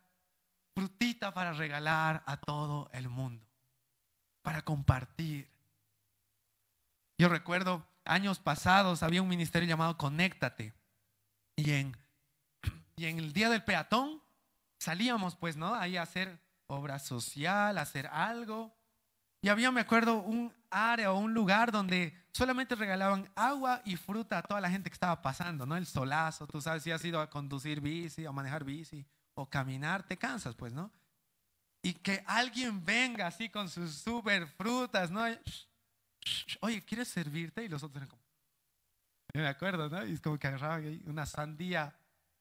frutita 0.74 1.34
para 1.34 1.54
regalar 1.54 2.24
a 2.26 2.38
todo 2.38 2.90
el 2.94 3.10
mundo, 3.10 3.46
para 4.42 4.64
compartir. 4.64 5.50
Yo 7.18 7.30
recuerdo 7.30 7.88
años 8.06 8.40
pasados 8.40 9.04
había 9.04 9.22
un 9.22 9.28
ministerio 9.28 9.68
llamado 9.68 9.98
Conéctate 9.98 10.74
y 11.56 11.72
en, 11.72 11.98
y 12.96 13.06
en 13.06 13.20
el 13.20 13.34
día 13.34 13.50
del 13.50 13.64
peatón 13.64 14.22
salíamos 14.80 15.36
pues, 15.36 15.58
¿no? 15.58 15.76
Ahí 15.76 15.98
a 15.98 16.04
hacer 16.04 16.40
obra 16.68 17.00
social, 17.00 17.78
a 17.78 17.82
hacer 17.82 18.08
algo. 18.08 18.74
Y 19.42 19.50
había, 19.50 19.72
me 19.72 19.82
acuerdo, 19.82 20.22
un 20.22 20.54
área 20.70 21.12
o 21.12 21.18
un 21.18 21.34
lugar 21.34 21.72
donde 21.72 22.16
solamente 22.32 22.76
regalaban 22.76 23.30
agua 23.36 23.82
y 23.86 23.96
fruta 23.96 24.38
a 24.38 24.44
toda 24.44 24.62
la 24.62 24.70
gente 24.70 24.90
que 24.90 24.94
estaba 24.94 25.22
pasando, 25.22 25.66
¿no? 25.66 25.76
El 25.76 25.86
solazo, 25.86 26.48
tú 26.48 26.62
sabes, 26.62 26.84
si 26.84 26.92
has 26.92 27.04
ido 27.04 27.20
a 27.20 27.30
conducir 27.30 27.82
bici 27.82 28.26
o 28.26 28.34
manejar 28.34 28.64
bici 28.64 29.06
o 29.34 29.50
caminar, 29.50 30.04
te 30.04 30.18
cansas, 30.18 30.56
pues, 30.56 30.74
¿no? 30.74 30.92
Y 31.82 31.94
que 31.94 32.24
alguien 32.28 32.86
venga 32.86 33.28
así 33.28 33.50
con 33.50 33.68
sus 33.68 33.96
super 33.96 34.48
frutas, 34.48 35.10
¿no? 35.10 35.26
Oye, 36.62 36.84
¿quieres 36.84 37.08
servirte? 37.08 37.64
Y 37.64 37.70
los 37.70 37.84
otros 37.84 37.98
eran 37.98 38.10
como, 38.10 38.22
me 39.34 39.48
acuerdo, 39.48 39.90
¿no? 39.90 40.06
Y 40.06 40.14
es 40.14 40.22
como 40.22 40.38
que 40.38 40.48
agarraban 40.48 41.02
una 41.06 41.26
sandía 41.26 41.96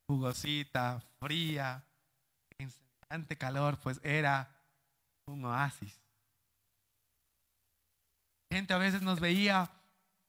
jugosita, 0.09 1.01
fría, 1.21 1.85
en 2.59 2.71
semejante 2.71 3.37
calor, 3.37 3.79
pues 3.79 4.01
era 4.03 4.51
un 5.27 5.45
oasis. 5.45 6.01
Gente 8.53 8.75
a 8.75 8.79
veces 8.79 9.03
nos 9.03 9.21
veía 9.21 9.71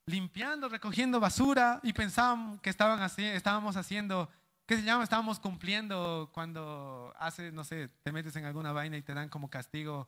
limpiando, 0.05 0.69
recogiendo 0.69 1.19
basura 1.19 1.79
y 1.83 1.93
pensaban 1.93 2.59
que 2.59 2.69
estaban 2.69 3.01
así, 3.01 3.25
estábamos 3.25 3.75
haciendo, 3.75 4.29
¿qué 4.67 4.75
se 4.75 4.83
llama? 4.83 5.03
Estábamos 5.03 5.39
cumpliendo 5.39 6.29
cuando 6.31 7.13
hace, 7.17 7.51
no 7.51 7.63
sé, 7.63 7.87
te 8.03 8.11
metes 8.11 8.35
en 8.35 8.45
alguna 8.45 8.71
vaina 8.71 8.97
y 8.97 9.01
te 9.01 9.13
dan 9.13 9.29
como 9.29 9.49
castigo, 9.49 10.07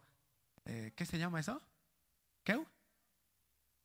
eh, 0.66 0.94
¿qué 0.96 1.06
se 1.06 1.18
llama 1.18 1.40
eso? 1.40 1.60
¿Qué? 2.44 2.64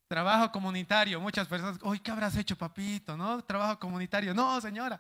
Trabajo 0.08 0.50
comunitario. 0.50 1.20
Muchas 1.20 1.46
personas, 1.46 1.78
uy, 1.82 2.00
¿qué 2.00 2.10
habrás 2.10 2.34
hecho, 2.36 2.56
papito? 2.56 3.16
¿No? 3.16 3.44
Trabajo 3.44 3.78
comunitario. 3.78 4.32
No, 4.32 4.58
señora, 4.60 4.98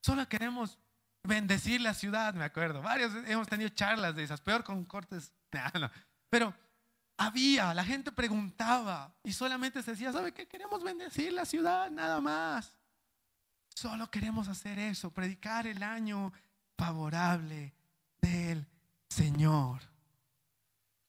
solo 0.00 0.28
queremos 0.28 0.78
bendecir 1.24 1.80
la 1.80 1.92
ciudad, 1.92 2.34
me 2.34 2.44
acuerdo. 2.44 2.80
Varios 2.80 3.12
hemos 3.26 3.48
tenido 3.48 3.70
charlas 3.70 4.14
de 4.14 4.22
esas, 4.22 4.40
peor 4.40 4.62
con 4.62 4.84
cortes. 4.84 5.32
Pero 6.30 6.54
había, 7.16 7.74
la 7.74 7.84
gente 7.84 8.12
preguntaba 8.12 9.12
y 9.24 9.32
solamente 9.32 9.82
se 9.82 9.92
decía, 9.92 10.12
¿sabe 10.12 10.32
qué? 10.32 10.46
Queremos 10.46 10.84
bendecir 10.84 11.32
la 11.32 11.44
ciudad, 11.44 11.90
nada 11.90 12.20
más. 12.20 12.72
Solo 13.74 14.08
queremos 14.08 14.46
hacer 14.46 14.78
eso, 14.78 15.10
predicar 15.10 15.66
el 15.66 15.82
año 15.82 16.32
favorable 16.76 17.74
del 18.20 18.66
Señor. 19.08 19.80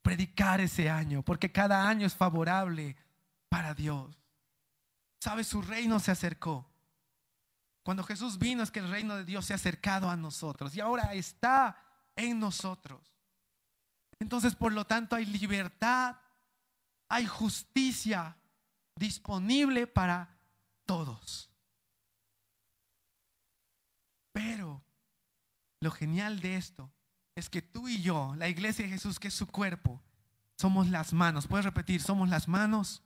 Predicar 0.02 0.62
ese 0.62 0.90
año, 0.90 1.22
porque 1.22 1.52
cada 1.52 1.88
año 1.88 2.08
es 2.08 2.16
favorable 2.16 2.96
para 3.50 3.74
Dios. 3.74 4.18
¿Sabe? 5.20 5.44
Su 5.44 5.62
reino 5.62 6.00
se 6.00 6.12
acercó. 6.12 6.70
Cuando 7.84 8.04
Jesús 8.04 8.40
vino 8.40 8.64
es 8.64 8.72
que 8.72 8.80
el 8.80 8.90
reino 8.90 9.16
de 9.16 9.26
Dios 9.26 9.46
se 9.46 9.54
ha 9.54 9.58
acercado 9.58 10.10
a 10.10 10.16
nosotros 10.16 10.76
y 10.76 10.80
ahora 10.80 11.14
está 11.14 11.78
en 12.16 12.40
nosotros. 12.40 13.16
Entonces, 14.20 14.56
por 14.56 14.74
lo 14.74 14.86
tanto, 14.86 15.16
hay 15.16 15.26
libertad, 15.26 16.16
hay 17.10 17.26
justicia 17.26 18.38
disponible 18.96 19.88
para 19.88 20.36
todos. 20.86 21.50
Pero 24.32 24.84
lo 25.80 25.92
genial 25.92 26.40
de 26.40 26.56
esto 26.56 26.92
es 27.36 27.50
que 27.50 27.62
tú 27.62 27.88
y 27.88 28.02
yo, 28.02 28.34
la 28.38 28.48
iglesia 28.48 28.86
de 28.86 28.92
Jesús, 28.92 29.20
que 29.20 29.28
es 29.28 29.34
su 29.34 29.48
cuerpo, 29.48 30.02
somos 30.58 30.90
las 30.90 31.14
manos. 31.14 31.48
¿Puedes 31.48 31.66
repetir? 31.66 32.02
Somos 32.02 32.30
las 32.30 32.48
manos. 32.48 33.04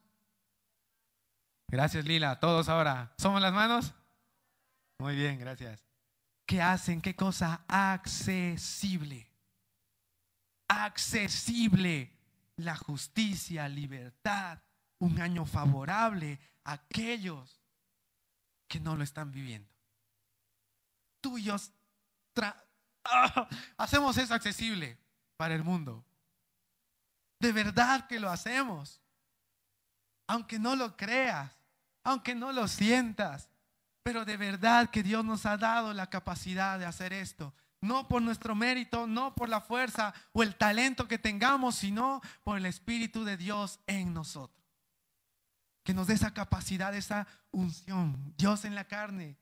Gracias, 1.69 2.05
Lila. 2.05 2.39
Todos 2.39 2.69
ahora. 2.69 3.13
¿Somos 3.17 3.41
las 3.41 3.53
manos? 3.53 3.93
Muy 4.99 5.15
bien, 5.15 5.39
gracias. 5.39 5.85
¿Qué 6.45 6.61
hacen? 6.61 7.01
¿Qué 7.01 7.15
cosa? 7.15 7.63
Accesible 7.67 9.29
accesible 10.69 12.15
la 12.57 12.75
justicia, 12.77 13.67
libertad, 13.67 14.59
un 14.99 15.19
año 15.19 15.45
favorable 15.45 16.39
a 16.63 16.73
aquellos 16.73 17.61
que 18.67 18.79
no 18.79 18.95
lo 18.95 19.03
están 19.03 19.31
viviendo. 19.31 19.67
Y 21.23 21.43
yo 21.43 21.55
hacemos 23.77 24.17
eso 24.17 24.33
accesible 24.33 24.97
para 25.35 25.55
el 25.55 25.63
mundo. 25.63 26.05
De 27.39 27.51
verdad 27.51 28.07
que 28.07 28.19
lo 28.19 28.29
hacemos. 28.29 29.01
Aunque 30.27 30.59
no 30.59 30.75
lo 30.75 30.95
creas, 30.95 31.51
aunque 32.09 32.35
no 32.35 32.51
lo 32.51 32.67
sientas, 32.67 33.49
pero 34.03 34.25
de 34.25 34.37
verdad 34.37 34.89
que 34.89 35.03
Dios 35.03 35.23
nos 35.23 35.45
ha 35.45 35.57
dado 35.57 35.93
la 35.93 36.09
capacidad 36.09 36.79
de 36.79 36.85
hacer 36.85 37.13
esto 37.13 37.53
no 37.81 38.07
por 38.07 38.21
nuestro 38.21 38.55
mérito, 38.55 39.07
no 39.07 39.33
por 39.35 39.49
la 39.49 39.61
fuerza 39.61 40.13
o 40.33 40.43
el 40.43 40.55
talento 40.55 41.07
que 41.07 41.17
tengamos, 41.17 41.75
sino 41.75 42.21
por 42.43 42.57
el 42.57 42.65
Espíritu 42.65 43.23
de 43.23 43.37
Dios 43.37 43.79
en 43.87 44.13
nosotros. 44.13 44.65
Que 45.83 45.93
nos 45.93 46.07
dé 46.07 46.13
esa 46.13 46.33
capacidad, 46.33 46.93
esa 46.93 47.27
unción. 47.51 48.33
Dios 48.37 48.65
en 48.65 48.75
la 48.75 48.85
carne, 48.85 49.37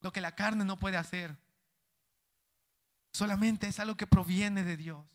lo 0.00 0.12
que 0.12 0.20
la 0.20 0.34
carne 0.34 0.64
no 0.64 0.78
puede 0.78 0.96
hacer. 0.96 1.38
Solamente 3.12 3.68
es 3.68 3.78
algo 3.78 3.96
que 3.96 4.06
proviene 4.06 4.64
de 4.64 4.76
Dios. 4.76 5.06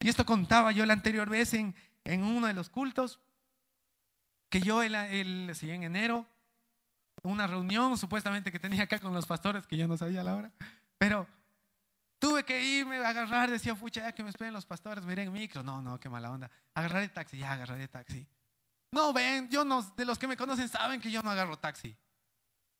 Y 0.00 0.08
esto 0.08 0.24
contaba 0.24 0.70
yo 0.70 0.86
la 0.86 0.92
anterior 0.92 1.28
vez 1.28 1.54
en, 1.54 1.74
en 2.04 2.22
uno 2.22 2.46
de 2.46 2.54
los 2.54 2.70
cultos, 2.70 3.20
que 4.48 4.60
yo 4.60 4.82
el, 4.82 4.94
el, 4.94 5.52
en 5.60 5.82
enero, 5.82 6.26
una 7.22 7.46
reunión 7.46 7.98
supuestamente 7.98 8.52
que 8.52 8.58
tenía 8.58 8.84
acá 8.84 8.98
con 8.98 9.12
los 9.12 9.26
pastores, 9.26 9.66
que 9.66 9.76
yo 9.76 9.88
no 9.88 9.96
sabía 9.96 10.22
la 10.22 10.36
hora, 10.36 10.52
pero 10.98 11.26
Tuve 12.18 12.44
que 12.44 12.60
irme 12.64 12.96
a 12.98 13.08
agarrar, 13.08 13.48
decía, 13.48 13.76
fucha, 13.76 14.00
ya 14.00 14.12
que 14.12 14.24
me 14.24 14.30
esperen 14.30 14.52
los 14.52 14.66
pastores, 14.66 15.04
me 15.04 15.12
iré 15.12 15.22
en 15.22 15.32
micro. 15.32 15.62
No, 15.62 15.80
no, 15.80 16.00
qué 16.00 16.08
mala 16.08 16.30
onda. 16.30 16.50
Agarraré 16.74 17.08
taxi, 17.08 17.38
ya 17.38 17.52
agarraré 17.52 17.86
taxi. 17.86 18.26
No, 18.90 19.12
ven, 19.12 19.48
yo 19.50 19.64
no, 19.64 19.82
de 19.82 20.04
los 20.04 20.18
que 20.18 20.26
me 20.26 20.36
conocen 20.36 20.68
saben 20.68 21.00
que 21.00 21.10
yo 21.10 21.22
no 21.22 21.30
agarro 21.30 21.58
taxi. 21.58 21.96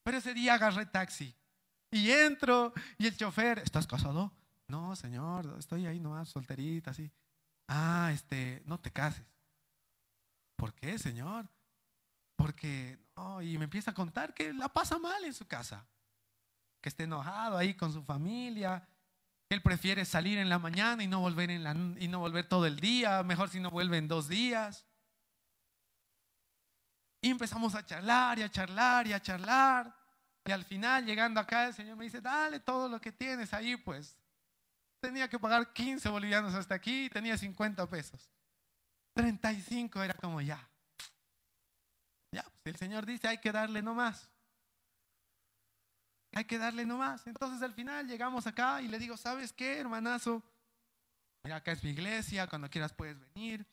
Pero 0.03 0.19
ese 0.19 0.35
día 0.35 0.55
agarré 0.55 0.87
taxi. 0.87 1.35
Y 1.91 2.11
entro, 2.11 2.73
y 2.99 3.07
el 3.07 3.17
chofer, 3.17 3.61
¿estás 3.61 3.87
casado? 3.87 4.33
No, 4.67 4.97
señor, 4.97 5.55
estoy 5.59 5.87
ahí 5.87 6.01
nomás, 6.01 6.29
solterita, 6.29 6.91
así. 6.91 7.11
Ah, 7.69 8.11
este, 8.13 8.63
no 8.67 8.81
te 8.81 8.91
cases. 8.91 9.25
¿Por 10.57 10.75
qué, 10.75 10.99
señor? 10.99 11.49
Porque, 12.38 12.96
no, 13.16 13.42
y 13.42 13.59
me 13.59 13.64
empieza 13.64 13.90
a 13.90 13.94
contar 13.94 14.33
que 14.33 14.53
la 14.53 14.68
pasa 14.68 14.96
mal 14.96 15.24
en 15.24 15.35
su 15.35 15.48
casa. 15.48 15.85
Que 16.81 16.88
esté 16.88 17.03
enojado 17.03 17.59
ahí 17.59 17.74
con 17.74 17.92
su 17.92 18.01
familia, 18.05 18.87
él 19.48 19.61
prefiere 19.61 20.05
salir 20.05 20.38
en 20.38 20.48
la 20.48 20.61
mañana 20.61 21.03
y 21.03 21.09
no 21.09 21.20
volver, 21.20 21.51
en 21.51 21.64
la, 21.64 21.72
y 21.72 22.07
no 22.07 22.20
volver 22.20 22.48
todo 22.48 22.66
el 22.66 22.79
día, 22.79 23.22
mejor 23.22 23.48
si 23.48 23.61
no 23.61 23.70
vuelve 23.70 23.96
en 23.96 24.07
dos 24.07 24.29
días. 24.29 24.87
Y 27.22 27.31
empezamos 27.31 27.74
a 27.74 27.85
charlar 27.85 28.38
y 28.38 28.42
a 28.42 28.51
charlar 28.51 29.07
y 29.07 29.12
a 29.14 29.20
charlar. 29.20 29.94
Y 30.44 30.53
al 30.53 30.64
final, 30.64 31.05
llegando 31.05 31.40
acá, 31.40 31.66
el 31.66 31.74
Señor 31.74 31.96
me 31.96 32.05
dice, 32.05 32.20
dale 32.20 32.61
todo 32.61 32.88
lo 32.88 33.01
que 33.01 33.11
tienes 33.11 33.53
ahí, 33.53 33.77
pues. 33.77 34.16
Tenía 35.01 35.29
que 35.29 35.38
pagar 35.38 35.72
15 35.72 36.09
bolivianos 36.09 36.55
hasta 36.55 36.74
aquí, 36.74 37.09
tenía 37.11 37.37
50 37.37 37.88
pesos. 37.88 38.31
35 39.14 40.03
era 40.03 40.14
como 40.14 40.40
ya. 40.40 40.68
El 42.69 42.77
Señor 42.77 43.07
dice, 43.07 43.29
hay 43.29 43.39
que 43.39 43.53
darle 43.53 43.83
nomás. 43.83 44.31
Hay 46.33 46.45
que 46.45 46.59
darle 46.59 46.85
nomás. 46.85 47.27
Entonces 47.27 47.63
al 47.63 47.75
final 47.75 48.07
llegamos 48.07 48.47
acá 48.47 48.83
y 48.83 48.89
le 48.89 48.99
digo, 48.99 49.17
¿sabes 49.17 49.53
qué, 49.53 49.79
hermanazo? 49.79 50.43
Mira, 51.45 51.57
acá 51.57 51.73
es 51.73 51.83
mi 51.83 51.91
iglesia, 51.91 52.47
cuando 52.47 52.69
quieras 52.69 52.93
puedes 52.93 53.19
venir. 53.19 53.67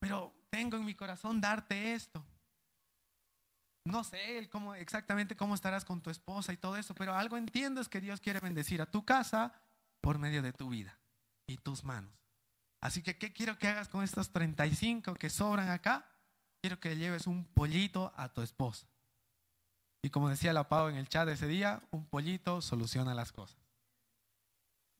Pero 0.00 0.34
tengo 0.50 0.76
en 0.76 0.84
mi 0.84 0.94
corazón 0.94 1.40
darte 1.40 1.94
esto. 1.94 2.24
No 3.86 4.02
sé 4.02 4.48
cómo, 4.50 4.74
exactamente 4.74 5.36
cómo 5.36 5.54
estarás 5.54 5.84
con 5.84 6.00
tu 6.00 6.08
esposa 6.08 6.52
y 6.52 6.56
todo 6.56 6.76
eso, 6.76 6.94
pero 6.94 7.14
algo 7.14 7.36
entiendo 7.36 7.82
es 7.82 7.88
que 7.88 8.00
Dios 8.00 8.20
quiere 8.20 8.40
bendecir 8.40 8.80
a 8.80 8.90
tu 8.90 9.04
casa 9.04 9.52
por 10.00 10.18
medio 10.18 10.40
de 10.42 10.54
tu 10.54 10.70
vida 10.70 10.98
y 11.46 11.58
tus 11.58 11.84
manos. 11.84 12.14
Así 12.80 13.02
que, 13.02 13.18
¿qué 13.18 13.32
quiero 13.32 13.58
que 13.58 13.68
hagas 13.68 13.88
con 13.88 14.02
estos 14.02 14.30
35 14.30 15.14
que 15.14 15.28
sobran 15.28 15.68
acá? 15.68 16.06
Quiero 16.64 16.80
que 16.80 16.96
lleves 16.96 17.26
un 17.26 17.44
pollito 17.44 18.10
a 18.16 18.30
tu 18.32 18.40
esposa. 18.40 18.86
Y 20.00 20.08
como 20.08 20.30
decía 20.30 20.54
la 20.54 20.66
Pau 20.66 20.88
en 20.88 20.96
el 20.96 21.10
chat 21.10 21.28
ese 21.28 21.46
día, 21.46 21.82
un 21.90 22.06
pollito 22.06 22.62
soluciona 22.62 23.12
las 23.12 23.32
cosas. 23.32 23.58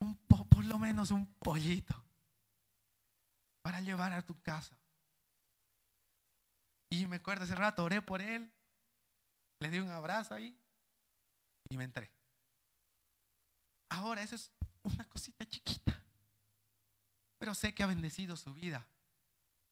Un 0.00 0.14
por 0.26 0.62
lo 0.66 0.78
menos 0.78 1.10
un 1.10 1.24
pollito 1.36 2.04
para 3.62 3.80
llevar 3.80 4.12
a 4.12 4.20
tu 4.20 4.38
casa. 4.42 4.76
Y 6.90 7.06
me 7.06 7.16
acuerdo 7.16 7.46
ese 7.46 7.54
rato, 7.54 7.82
oré 7.82 8.02
por 8.02 8.20
él, 8.20 8.52
le 9.60 9.70
di 9.70 9.78
un 9.78 9.88
abrazo 9.88 10.34
ahí. 10.34 10.54
y 11.70 11.78
me 11.78 11.84
entré. 11.84 12.10
Ahora, 13.88 14.22
eso 14.22 14.34
es 14.34 14.52
una 14.82 15.08
cosita 15.08 15.46
chiquita. 15.46 15.98
Pero 17.38 17.54
sé 17.54 17.74
que 17.74 17.82
ha 17.82 17.86
bendecido 17.86 18.36
su 18.36 18.52
vida. 18.52 18.86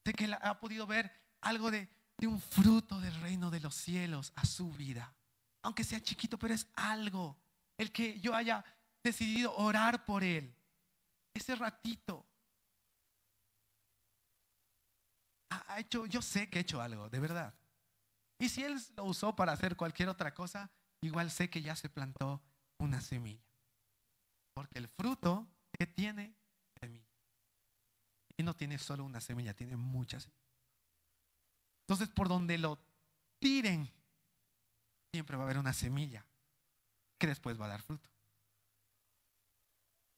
Sé 0.03 0.13
que 0.13 0.35
ha 0.41 0.59
podido 0.59 0.87
ver 0.87 1.22
algo 1.43 1.71
de, 1.71 1.89
un 2.21 2.39
fruto 2.39 3.01
del 3.01 3.13
reino 3.19 3.51
de 3.51 3.59
los 3.59 3.75
cielos 3.75 4.31
a 4.35 4.45
su 4.45 4.71
vida. 4.71 5.13
Aunque 5.61 5.83
sea 5.83 6.01
chiquito, 6.01 6.39
pero 6.39 6.53
es 6.53 6.67
algo. 6.75 7.37
El 7.77 7.91
que 7.91 8.19
yo 8.19 8.33
haya 8.33 8.63
decidido 9.03 9.53
orar 9.55 10.05
por 10.05 10.23
él. 10.23 10.55
Ese 11.33 11.55
ratito. 11.55 12.25
Ha 15.49 15.79
hecho, 15.79 16.05
yo 16.05 16.21
sé 16.21 16.49
que 16.49 16.59
ha 16.59 16.61
hecho 16.61 16.81
algo, 16.81 17.09
de 17.09 17.19
verdad. 17.19 17.53
Y 18.39 18.49
si 18.49 18.63
él 18.63 18.79
lo 18.95 19.05
usó 19.05 19.35
para 19.35 19.51
hacer 19.51 19.75
cualquier 19.75 20.09
otra 20.09 20.33
cosa, 20.33 20.71
igual 21.01 21.29
sé 21.29 21.49
que 21.49 21.61
ya 21.61 21.75
se 21.75 21.89
plantó 21.89 22.41
una 22.77 23.01
semilla. 23.01 23.43
Porque 24.53 24.79
el 24.79 24.87
fruto 24.87 25.47
que 25.71 25.87
tiene 25.87 26.35
semilla. 26.79 27.07
Y 28.37 28.43
no 28.43 28.55
tiene 28.55 28.77
solo 28.77 29.03
una 29.03 29.19
semilla, 29.19 29.53
tiene 29.53 29.75
muchas. 29.75 30.29
Entonces, 31.83 32.09
por 32.09 32.29
donde 32.29 32.57
lo 32.57 32.79
tiren, 33.39 33.91
siempre 35.11 35.37
va 35.37 35.43
a 35.43 35.45
haber 35.45 35.57
una 35.57 35.73
semilla 35.73 36.25
que 37.17 37.27
después 37.27 37.59
va 37.59 37.65
a 37.65 37.69
dar 37.69 37.81
fruto. 37.81 38.09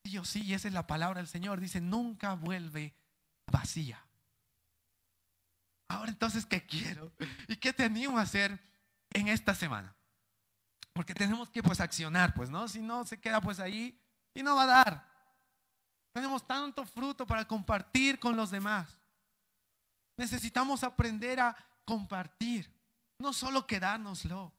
Sí 0.03 0.17
o 0.17 0.25
sí, 0.25 0.43
y 0.43 0.53
esa 0.53 0.67
es 0.67 0.73
la 0.73 0.87
palabra 0.87 1.19
del 1.19 1.27
Señor. 1.27 1.59
Dice, 1.59 1.81
nunca 1.81 2.35
vuelve 2.35 2.95
vacía. 3.51 4.05
Ahora 5.87 6.11
entonces, 6.11 6.45
¿qué 6.45 6.65
quiero? 6.65 7.11
¿Y 7.47 7.57
qué 7.57 7.73
te 7.73 7.83
animo 7.83 8.17
a 8.17 8.23
hacer 8.23 8.59
en 9.11 9.27
esta 9.27 9.55
semana? 9.55 9.95
Porque 10.93 11.13
tenemos 11.13 11.49
que 11.49 11.61
pues 11.61 11.79
accionar, 11.79 12.33
pues, 12.33 12.49
¿no? 12.49 12.67
Si 12.67 12.81
no, 12.81 13.05
se 13.05 13.19
queda 13.19 13.41
pues 13.41 13.59
ahí 13.59 13.99
y 14.33 14.43
no 14.43 14.55
va 14.55 14.63
a 14.63 14.67
dar. 14.67 15.15
Tenemos 16.13 16.47
tanto 16.47 16.85
fruto 16.85 17.27
para 17.27 17.45
compartir 17.45 18.19
con 18.19 18.37
los 18.37 18.49
demás. 18.49 18.97
Necesitamos 20.17 20.83
aprender 20.83 21.39
a 21.39 21.55
compartir, 21.83 22.71
no 23.19 23.33
solo 23.33 23.67
quedárnoslo. 23.67 24.53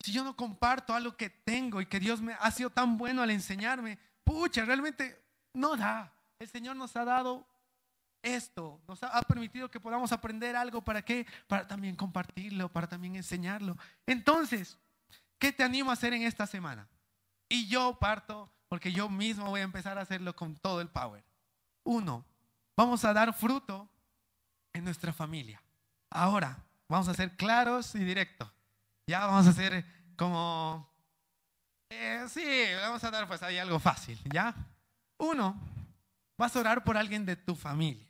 Si 0.00 0.12
yo 0.12 0.24
no 0.24 0.36
comparto 0.36 0.94
algo 0.94 1.16
que 1.16 1.30
tengo 1.30 1.80
y 1.80 1.86
que 1.86 2.00
Dios 2.00 2.20
me 2.20 2.34
ha 2.34 2.50
sido 2.50 2.70
tan 2.70 2.96
bueno 2.96 3.22
al 3.22 3.30
enseñarme, 3.30 3.98
pucha, 4.24 4.64
realmente 4.64 5.22
no 5.54 5.76
da. 5.76 6.12
El 6.38 6.48
Señor 6.48 6.74
nos 6.74 6.96
ha 6.96 7.04
dado 7.04 7.46
esto, 8.22 8.80
nos 8.88 9.02
ha 9.02 9.20
permitido 9.22 9.70
que 9.70 9.80
podamos 9.80 10.12
aprender 10.12 10.56
algo 10.56 10.82
para 10.82 11.02
qué, 11.02 11.26
para 11.46 11.66
también 11.66 11.96
compartirlo, 11.96 12.68
para 12.68 12.88
también 12.88 13.16
enseñarlo. 13.16 13.76
Entonces, 14.06 14.78
¿qué 15.38 15.52
te 15.52 15.62
animo 15.62 15.90
a 15.90 15.94
hacer 15.94 16.12
en 16.14 16.22
esta 16.22 16.46
semana? 16.46 16.88
Y 17.48 17.68
yo 17.68 17.98
parto 17.98 18.50
porque 18.68 18.92
yo 18.92 19.08
mismo 19.08 19.50
voy 19.50 19.60
a 19.60 19.64
empezar 19.64 19.98
a 19.98 20.02
hacerlo 20.02 20.34
con 20.34 20.56
todo 20.56 20.80
el 20.80 20.88
power. 20.88 21.22
Uno, 21.84 22.24
vamos 22.76 23.04
a 23.04 23.12
dar 23.12 23.32
fruto 23.34 23.88
en 24.72 24.84
nuestra 24.84 25.12
familia. 25.12 25.62
Ahora, 26.10 26.58
vamos 26.88 27.08
a 27.08 27.14
ser 27.14 27.36
claros 27.36 27.94
y 27.94 28.04
directos. 28.04 28.50
Ya 29.06 29.26
vamos 29.26 29.46
a 29.46 29.50
hacer 29.50 29.84
como, 30.16 30.88
eh, 31.90 32.26
sí, 32.28 32.44
vamos 32.80 33.02
a 33.04 33.10
dar 33.10 33.26
pues 33.26 33.42
ahí 33.42 33.58
algo 33.58 33.78
fácil, 33.78 34.18
¿ya? 34.32 34.54
Uno, 35.18 35.58
vas 36.38 36.54
a 36.54 36.60
orar 36.60 36.84
por 36.84 36.96
alguien 36.96 37.26
de 37.26 37.36
tu 37.36 37.54
familia, 37.54 38.06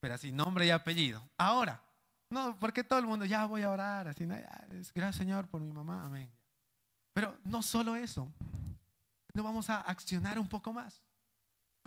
pero 0.00 0.14
así, 0.14 0.32
nombre 0.32 0.66
y 0.66 0.70
apellido. 0.70 1.22
Ahora, 1.36 1.82
no, 2.30 2.58
porque 2.58 2.84
todo 2.84 2.98
el 2.98 3.06
mundo, 3.06 3.24
ya 3.24 3.46
voy 3.46 3.62
a 3.62 3.70
orar, 3.70 4.08
así, 4.08 4.26
gracias 4.26 5.16
Señor 5.16 5.48
por 5.48 5.60
mi 5.60 5.72
mamá, 5.72 6.04
amén. 6.04 6.30
Pero 7.14 7.36
no 7.44 7.62
solo 7.62 7.96
eso, 7.96 8.30
no 9.32 9.42
vamos 9.42 9.70
a 9.70 9.80
accionar 9.80 10.38
un 10.38 10.48
poco 10.48 10.72
más. 10.72 11.02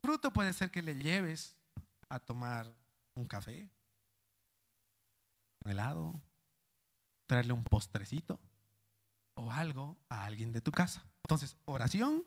Fruto 0.01 0.31
puede 0.31 0.53
ser 0.53 0.71
que 0.71 0.81
le 0.81 0.95
lleves 0.95 1.55
a 2.11 2.19
tomar 2.19 2.73
un 3.15 3.25
café, 3.25 3.69
un 5.63 5.71
helado, 5.71 6.21
traerle 7.25 7.53
un 7.53 7.63
postrecito 7.63 8.39
o 9.35 9.51
algo 9.51 9.97
a 10.09 10.25
alguien 10.25 10.51
de 10.51 10.61
tu 10.61 10.71
casa. 10.71 11.05
Entonces, 11.23 11.55
oración 11.65 12.23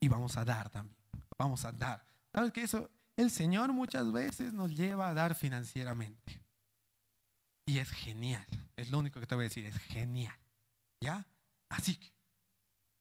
y 0.00 0.08
vamos 0.08 0.36
a 0.36 0.44
dar 0.44 0.68
también. 0.70 0.96
Vamos 1.38 1.64
a 1.64 1.72
dar. 1.72 2.04
¿Sabes 2.32 2.52
qué? 2.52 2.62
Eso, 2.62 2.90
el 3.16 3.30
Señor 3.30 3.72
muchas 3.72 4.12
veces 4.12 4.52
nos 4.52 4.76
lleva 4.76 5.08
a 5.08 5.14
dar 5.14 5.34
financieramente. 5.34 6.42
Y 7.66 7.78
es 7.78 7.90
genial. 7.90 8.46
Es 8.76 8.90
lo 8.90 8.98
único 8.98 9.20
que 9.20 9.26
te 9.26 9.34
voy 9.34 9.44
a 9.44 9.48
decir, 9.48 9.64
es 9.64 9.78
genial. 9.78 10.36
¿Ya? 11.00 11.26
Así 11.70 11.96
que, 11.96 12.12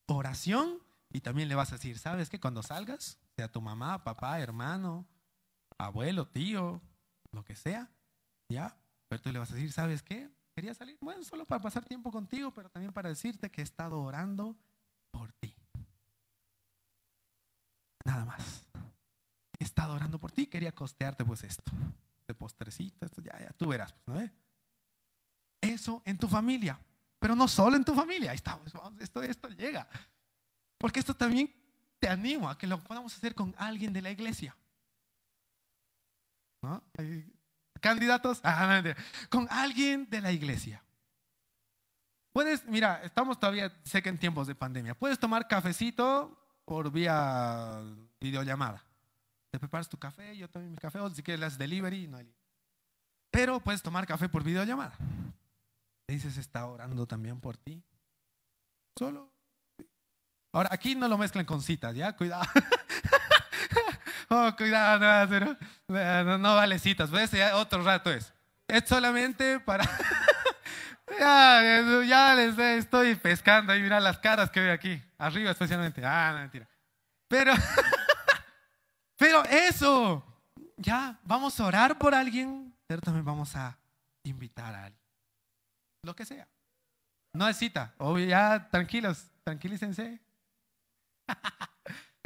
oración 0.08 0.80
y 1.12 1.22
también 1.22 1.50
le 1.50 1.56
vas 1.56 1.72
a 1.72 1.76
decir, 1.76 1.98
¿sabes 1.98 2.30
qué? 2.30 2.40
Cuando 2.40 2.64
salgas, 2.64 3.18
sea 3.36 3.52
tu 3.52 3.62
mamá, 3.62 4.04
papá, 4.04 4.40
hermano, 4.40 5.08
abuelo, 5.80 6.28
tío, 6.28 6.82
lo 7.32 7.44
que 7.44 7.56
sea, 7.56 7.90
¿ya? 8.50 8.78
Pero 9.08 9.22
tú 9.22 9.32
le 9.32 9.40
vas 9.40 9.52
a 9.52 9.56
decir, 9.56 9.72
¿sabes 9.72 10.04
qué? 10.04 10.30
Quería 10.54 10.74
salir, 10.74 10.98
bueno, 11.02 11.24
solo 11.24 11.46
para 11.46 11.62
pasar 11.62 11.86
tiempo 11.86 12.12
contigo, 12.12 12.54
pero 12.54 12.70
también 12.70 12.94
para 12.94 13.10
decirte 13.10 13.50
que 13.50 13.62
he 13.62 13.64
estado 13.64 14.00
orando 14.02 14.56
por 15.10 15.32
ti. 15.34 15.56
Nada 18.04 18.26
más. 18.26 18.66
He 19.58 19.64
estado 19.64 19.94
orando 19.94 20.20
por 20.20 20.32
ti, 20.32 20.48
quería 20.48 20.74
costearte 20.74 21.26
pues 21.26 21.44
esto. 21.44 21.72
De 22.28 22.34
postrecito, 22.34 23.06
esto 23.06 23.22
ya, 23.22 23.40
ya, 23.40 23.50
tú 23.54 23.68
verás, 23.68 23.94
pues, 24.06 24.30
¿no? 24.30 24.32
Eso 25.62 26.02
en 26.06 26.18
tu 26.18 26.28
familia, 26.28 26.80
pero 27.20 27.36
no 27.36 27.48
solo 27.48 27.76
en 27.76 27.84
tu 27.84 27.94
familia, 27.94 28.32
ahí 28.32 28.36
está, 28.36 28.60
esto, 29.00 29.22
esto 29.22 29.50
llega. 29.50 29.88
Porque 30.78 31.00
esto 31.00 31.14
también 31.14 31.54
te 32.00 32.08
animo 32.08 32.50
a 32.50 32.58
que 32.58 32.68
lo 32.68 32.82
podamos 32.82 33.16
hacer 33.16 33.36
con 33.36 33.54
alguien 33.58 33.92
de 33.92 34.02
la 34.02 34.12
iglesia. 34.12 34.56
¿No? 36.62 36.84
candidatos, 37.80 38.42
ah, 38.44 38.84
con 39.30 39.48
alguien 39.50 40.10
de 40.10 40.22
la 40.22 40.32
iglesia. 40.32 40.84
Puedes, 42.32 42.66
mira, 42.66 43.02
estamos 43.04 43.40
todavía, 43.40 43.74
sé 43.84 44.02
que 44.02 44.10
en 44.10 44.18
tiempos 44.18 44.48
de 44.48 44.56
pandemia, 44.56 44.94
puedes 44.94 45.18
tomar 45.18 45.48
cafecito 45.48 46.38
por 46.66 46.92
vía 46.92 47.82
videollamada. 48.20 48.84
Te 49.52 49.60
preparas 49.60 49.90
tu 49.90 49.98
café, 49.98 50.38
yo 50.38 50.48
también 50.48 50.72
mi 50.72 50.78
café, 50.78 51.00
o 51.00 51.10
si 51.10 51.24
quieres 51.24 51.40
las 51.40 51.58
delivery, 51.58 52.08
no 52.08 52.18
hay. 52.18 52.32
Pero 53.32 53.60
puedes 53.60 53.82
tomar 53.82 54.06
café 54.06 54.30
por 54.30 54.44
videollamada. 54.44 54.96
Le 56.08 56.16
dices, 56.16 56.38
está 56.38 56.66
orando 56.68 57.08
también 57.08 57.40
por 57.40 57.58
ti. 57.58 57.84
Solo. 58.98 59.32
Ahora, 60.52 60.70
aquí 60.72 60.96
no 60.96 61.08
lo 61.08 61.18
mezclen 61.18 61.46
con 61.46 61.62
citas, 61.62 61.96
¿ya? 61.96 62.16
Cuidado. 62.16 62.44
oh, 64.30 64.56
cuidado, 64.56 65.58
no, 65.88 66.38
no, 66.38 66.56
vale 66.56 66.80
citas, 66.80 67.12
¿ves? 67.12 67.32
otro 67.54 67.84
rato 67.84 68.12
es. 68.12 68.34
Es 68.68 68.88
solamente 68.88 69.60
para... 69.60 69.84
ya, 71.20 72.04
ya 72.06 72.36
les 72.36 72.58
estoy 72.58 73.16
pescando 73.16 73.74
ahí, 73.74 73.82
mira 73.82 74.00
las 74.00 74.20
caras 74.20 74.50
que 74.50 74.60
veo 74.60 74.74
aquí, 74.74 75.02
arriba 75.18 75.52
especialmente. 75.52 76.06
Ah, 76.06 76.32
no, 76.34 76.40
mentira. 76.40 76.68
Pero, 77.28 77.54
pero 79.18 79.44
eso, 79.46 80.24
ya, 80.78 81.20
vamos 81.24 81.60
a 81.60 81.66
orar 81.66 81.98
por 81.98 82.16
alguien, 82.16 82.74
pero 82.88 83.02
también 83.02 83.26
vamos 83.26 83.56
a 83.56 83.78
invitar 84.24 84.74
a 84.74 84.86
alguien. 84.86 85.04
Lo 86.04 86.16
que 86.16 86.26
sea. 86.26 86.48
No 87.34 87.48
es 87.48 87.58
cita. 87.58 87.94
O 87.98 88.18
ya, 88.18 88.70
tranquilos, 88.70 89.28
tranquilícense. 89.44 90.20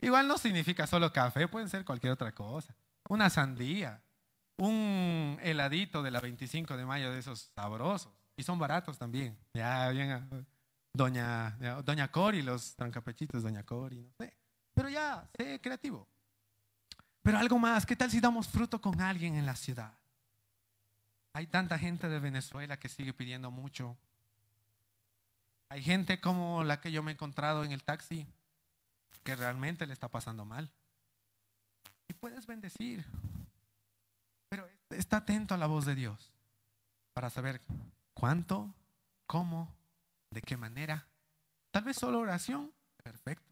Igual 0.03 0.27
no 0.27 0.37
significa 0.37 0.85
solo 0.85 1.13
café, 1.13 1.47
pueden 1.47 1.69
ser 1.69 1.85
cualquier 1.85 2.11
otra 2.11 2.33
cosa. 2.33 2.75
Una 3.07 3.29
sandía, 3.29 4.03
un 4.57 5.39
heladito 5.41 6.03
de 6.03 6.11
la 6.11 6.19
25 6.19 6.75
de 6.75 6.85
mayo 6.85 7.09
de 7.09 7.19
esos 7.19 7.51
sabrosos. 7.55 8.11
Y 8.35 8.43
son 8.43 8.59
baratos 8.59 8.97
también. 8.97 9.37
Ya, 9.53 9.89
bien, 9.89 10.45
doña, 10.91 11.51
doña 11.85 12.11
Cori, 12.11 12.41
los 12.41 12.75
trancapechitos, 12.75 13.43
doña 13.43 13.63
Cori, 13.63 14.01
no 14.01 14.11
sé. 14.17 14.35
Pero 14.73 14.89
ya, 14.89 15.29
sé 15.37 15.61
creativo. 15.61 16.05
Pero 17.21 17.37
algo 17.37 17.57
más, 17.57 17.85
¿qué 17.85 17.95
tal 17.95 18.11
si 18.11 18.19
damos 18.19 18.49
fruto 18.49 18.81
con 18.81 18.99
alguien 18.99 19.35
en 19.35 19.45
la 19.45 19.55
ciudad? 19.55 19.93
Hay 21.31 21.47
tanta 21.47 21.79
gente 21.79 22.09
de 22.09 22.19
Venezuela 22.19 22.77
que 22.77 22.89
sigue 22.89 23.13
pidiendo 23.13 23.51
mucho. 23.51 23.97
Hay 25.69 25.81
gente 25.81 26.19
como 26.19 26.65
la 26.65 26.81
que 26.81 26.91
yo 26.91 27.01
me 27.03 27.11
he 27.11 27.13
encontrado 27.13 27.63
en 27.63 27.71
el 27.71 27.83
taxi, 27.83 28.27
que 29.23 29.35
realmente 29.35 29.87
le 29.87 29.93
está 29.93 30.09
pasando 30.09 30.45
mal. 30.45 30.71
Y 32.07 32.13
puedes 32.13 32.45
bendecir. 32.45 33.05
Pero 34.49 34.67
está 34.89 35.17
atento 35.17 35.53
a 35.53 35.57
la 35.57 35.67
voz 35.67 35.85
de 35.85 35.95
Dios 35.95 36.31
para 37.13 37.29
saber 37.29 37.61
cuánto, 38.13 38.73
cómo, 39.25 39.73
de 40.29 40.41
qué 40.41 40.57
manera. 40.57 41.07
Tal 41.71 41.83
vez 41.83 41.97
solo 41.97 42.19
oración, 42.19 42.71
perfecto. 43.01 43.51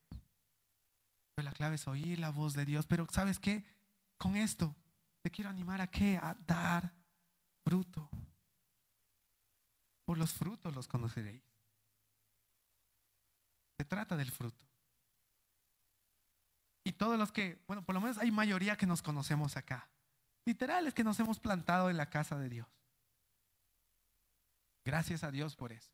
Pero 1.36 1.50
la 1.50 1.54
clave 1.54 1.76
es 1.76 1.88
oír 1.88 2.20
la 2.20 2.30
voz 2.30 2.54
de 2.54 2.66
Dios. 2.66 2.86
Pero 2.86 3.08
¿sabes 3.12 3.40
qué? 3.40 3.66
Con 4.18 4.36
esto 4.36 4.76
te 5.22 5.32
quiero 5.32 5.50
animar 5.50 5.82
a 5.82 5.88
qué? 5.88 6.18
A 6.18 6.36
dar 6.46 6.92
fruto. 7.64 8.10
Por 10.06 10.18
los 10.18 10.34
frutos 10.34 10.76
los 10.76 10.88
conoceréis. 10.88 11.44
Se 13.78 13.86
trata 13.86 14.16
del 14.18 14.32
fruto. 14.32 14.71
Todos 17.02 17.18
los 17.18 17.32
que, 17.32 17.60
bueno, 17.66 17.84
por 17.84 17.96
lo 17.96 18.02
menos 18.02 18.20
hay 18.20 18.30
mayoría 18.30 18.78
que 18.78 18.86
nos 18.86 19.02
conocemos 19.02 19.58
acá. 19.58 19.90
Literal 20.46 20.86
es 20.86 20.94
que 20.94 21.04
nos 21.04 21.20
hemos 21.20 21.40
plantado 21.40 21.90
en 21.90 21.98
la 21.98 22.12
casa 22.12 22.38
de 22.38 22.48
Dios. 22.48 22.68
Gracias 24.86 25.24
a 25.24 25.32
Dios 25.32 25.56
por 25.56 25.72
eso. 25.72 25.90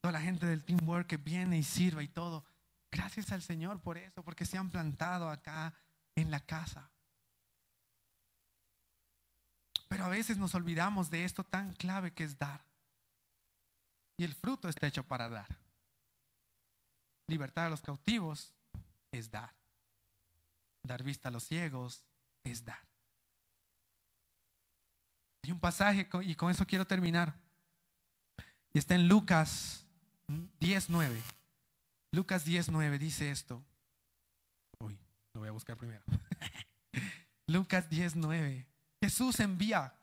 Toda 0.00 0.12
la 0.12 0.22
gente 0.22 0.46
del 0.46 0.64
teamwork 0.64 1.06
que 1.06 1.18
viene 1.18 1.58
y 1.58 1.62
sirve 1.62 2.04
y 2.04 2.08
todo. 2.08 2.46
Gracias 2.90 3.30
al 3.30 3.42
Señor 3.42 3.82
por 3.82 3.98
eso, 3.98 4.24
porque 4.24 4.46
se 4.46 4.56
han 4.56 4.70
plantado 4.70 5.28
acá 5.28 5.74
en 6.14 6.30
la 6.30 6.40
casa. 6.40 6.90
Pero 9.86 10.06
a 10.06 10.08
veces 10.08 10.38
nos 10.38 10.54
olvidamos 10.54 11.10
de 11.10 11.26
esto 11.26 11.44
tan 11.44 11.74
clave 11.74 12.14
que 12.14 12.24
es 12.24 12.38
dar. 12.38 12.64
Y 14.16 14.24
el 14.24 14.32
fruto 14.34 14.70
está 14.70 14.86
hecho 14.86 15.04
para 15.04 15.28
dar. 15.28 15.58
Libertad 17.26 17.66
a 17.66 17.68
los 17.68 17.82
cautivos 17.82 18.54
es 19.10 19.30
dar. 19.30 19.61
Dar 20.82 21.02
vista 21.02 21.28
a 21.28 21.32
los 21.32 21.44
ciegos 21.44 22.04
es 22.44 22.64
dar. 22.64 22.80
Hay 25.44 25.52
un 25.52 25.60
pasaje, 25.60 26.08
y 26.22 26.34
con 26.34 26.50
eso 26.50 26.66
quiero 26.66 26.86
terminar. 26.86 27.34
Y 28.72 28.78
está 28.78 28.94
en 28.94 29.08
Lucas 29.08 29.86
19. 30.60 31.20
Lucas 32.12 32.44
19 32.44 32.98
dice 32.98 33.30
esto. 33.30 33.62
Uy, 34.78 34.98
lo 35.34 35.40
voy 35.40 35.48
a 35.48 35.52
buscar 35.52 35.76
primero. 35.76 36.02
Lucas 37.46 37.88
19. 37.88 38.66
Jesús 39.00 39.40
envía. 39.40 39.94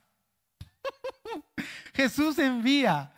Jesús 1.93 2.37
envía 2.39 3.13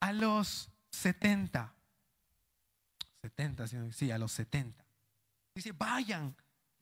a 0.00 0.12
los 0.12 0.70
70. 0.90 1.72
70, 3.22 3.66
sí, 3.92 4.10
a 4.10 4.18
los 4.18 4.32
70. 4.32 4.84
Dice, 5.54 5.72
vayan, 5.72 6.36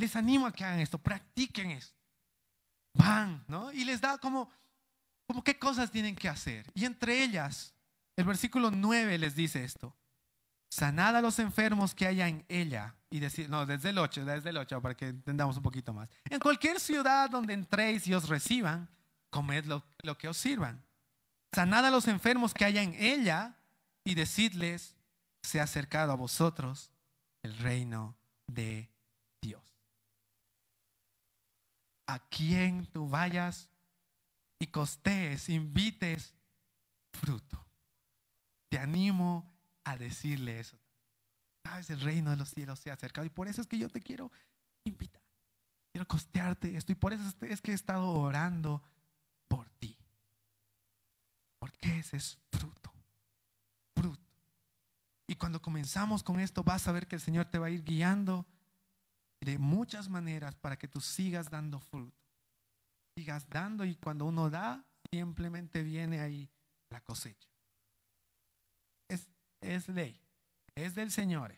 les 0.05 0.17
animo 0.17 0.47
a 0.47 0.53
que 0.53 0.65
hagan 0.65 0.81
esto, 0.81 0.99
practiquen 0.99 1.71
esto. 1.71 1.99
Van, 2.95 3.45
¿no? 3.49 3.73
Y 3.73 3.85
les 3.85 4.01
da 4.01 4.19
como, 4.19 4.51
como 5.27 5.43
qué 5.43 5.59
cosas 5.59 5.91
tienen 5.91 6.15
que 6.15 6.29
hacer. 6.29 6.71
Y 6.75 6.85
entre 6.85 7.23
ellas, 7.23 7.75
el 8.17 8.25
versículo 8.25 8.71
9 8.71 9.19
les 9.19 9.35
dice 9.35 9.65
esto. 9.65 9.97
Sanad 10.71 11.17
a 11.17 11.23
los 11.23 11.39
enfermos 11.39 11.95
que 11.95 12.07
haya 12.07 12.29
en 12.29 12.45
ella. 12.49 12.95
Y 13.11 13.21
decir, 13.21 13.49
no, 13.49 13.65
desde 13.65 13.91
el 13.91 13.99
8, 13.99 14.25
desde 14.25 14.51
el 14.51 14.57
8, 14.57 14.83
para 14.83 14.97
que 14.97 15.09
entendamos 15.09 15.57
un 15.57 15.63
poquito 15.63 15.93
más. 15.93 16.09
En 16.25 16.41
cualquier 16.41 16.81
ciudad 16.81 17.31
donde 17.31 17.55
entréis 17.55 18.07
y 18.07 18.15
os 18.15 18.29
reciban, 18.29 18.89
comed 19.31 19.65
lo, 19.67 19.85
que 20.19 20.29
os 20.29 20.37
sirvan. 20.37 20.85
Sanad 21.53 21.87
a 21.87 21.91
los 21.91 22.09
enfermos 22.09 22.53
que 22.53 22.65
haya 22.65 22.83
en 22.83 22.95
ella 22.95 23.57
y 24.03 24.15
decidles, 24.15 24.97
se 25.43 25.61
ha 25.61 25.65
acercado 25.65 26.13
a 26.13 26.17
vosotros 26.17 26.91
el 27.43 27.57
reino 27.59 28.17
de 28.49 28.91
Dios. 29.41 29.63
A 32.07 32.19
quien 32.29 32.87
tú 32.87 33.09
vayas 33.09 33.71
y 34.59 34.67
costees, 34.67 35.49
invites 35.49 36.35
fruto. 37.13 37.65
Te 38.69 38.79
animo 38.79 39.53
a 39.85 39.97
decirle 39.97 40.61
eso. 40.61 40.79
Sabes, 41.63 41.91
el 41.91 42.01
reino 42.01 42.31
de 42.31 42.37
los 42.37 42.51
cielos 42.51 42.79
se 42.79 42.91
ha 42.91 42.95
acercado 42.95 43.27
y 43.27 43.31
por 43.31 43.49
eso 43.49 43.61
es 43.61 43.67
que 43.67 43.79
yo 43.79 43.89
te 43.89 44.01
quiero 44.01 44.31
invitar. 44.85 45.23
Quiero 45.93 46.07
costearte 46.07 46.77
esto 46.77 46.93
y 46.93 46.97
por 46.97 47.13
eso 47.13 47.23
es 47.43 47.61
que 47.61 47.71
he 47.71 47.75
estado 47.75 48.09
orando 48.11 48.83
por 49.49 49.69
ti. 49.71 49.97
Porque 51.59 51.99
ese 51.99 52.17
es 52.17 52.39
fruto. 52.51 52.93
Fruto. 53.95 54.21
Y 55.27 55.37
cuando 55.37 55.63
comenzamos 55.63 56.23
con 56.23 56.41
esto 56.41 56.63
vas 56.63 56.87
a 56.89 56.93
ver 56.93 57.07
que 57.07 57.17
el 57.17 57.23
Señor 57.23 57.47
te 57.47 57.59
va 57.59 57.69
a 57.69 57.71
ir 57.71 57.85
guiando 57.85 58.47
de 59.45 59.59
muchas 59.59 60.09
maneras 60.09 60.55
para 60.57 60.77
que 60.77 60.89
tú 60.89 61.01
sigas 61.01 61.51
dando 61.51 61.81
fruto. 61.81 62.17
Sigas 63.17 63.49
dando 63.49 63.85
y 63.85 63.95
cuando 63.97 64.25
uno 64.25 64.51
da, 64.51 64.85
simplemente 65.11 65.83
viene 65.83 66.21
ahí 66.21 66.51
la 66.91 67.01
cosecha 67.01 67.55
es 69.65 69.89
ley, 69.89 70.21
es 70.75 70.95
del 70.95 71.11
Señor. 71.11 71.55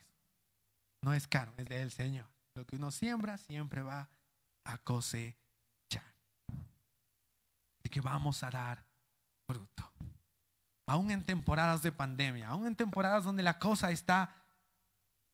No 1.02 1.12
es 1.12 1.26
caro, 1.26 1.52
es 1.56 1.66
del 1.66 1.90
Señor. 1.90 2.26
Lo 2.54 2.64
que 2.64 2.76
uno 2.76 2.90
siembra 2.90 3.36
siempre 3.38 3.82
va 3.82 4.08
a 4.64 4.78
cosechar. 4.78 5.34
Y 7.82 7.88
que 7.88 8.00
vamos 8.00 8.42
a 8.42 8.50
dar 8.50 8.84
fruto. 9.46 9.92
Aún 10.86 11.10
en 11.10 11.24
temporadas 11.24 11.82
de 11.82 11.92
pandemia, 11.92 12.48
aún 12.48 12.66
en 12.66 12.76
temporadas 12.76 13.24
donde 13.24 13.42
la 13.42 13.58
cosa 13.58 13.90
está 13.90 14.34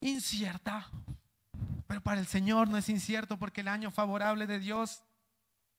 incierta. 0.00 0.90
Pero 1.92 2.00
para 2.00 2.20
el 2.20 2.26
Señor 2.26 2.68
no 2.68 2.78
es 2.78 2.88
incierto 2.88 3.38
porque 3.38 3.60
el 3.60 3.68
año 3.68 3.90
favorable 3.90 4.46
de 4.46 4.58
Dios 4.58 5.02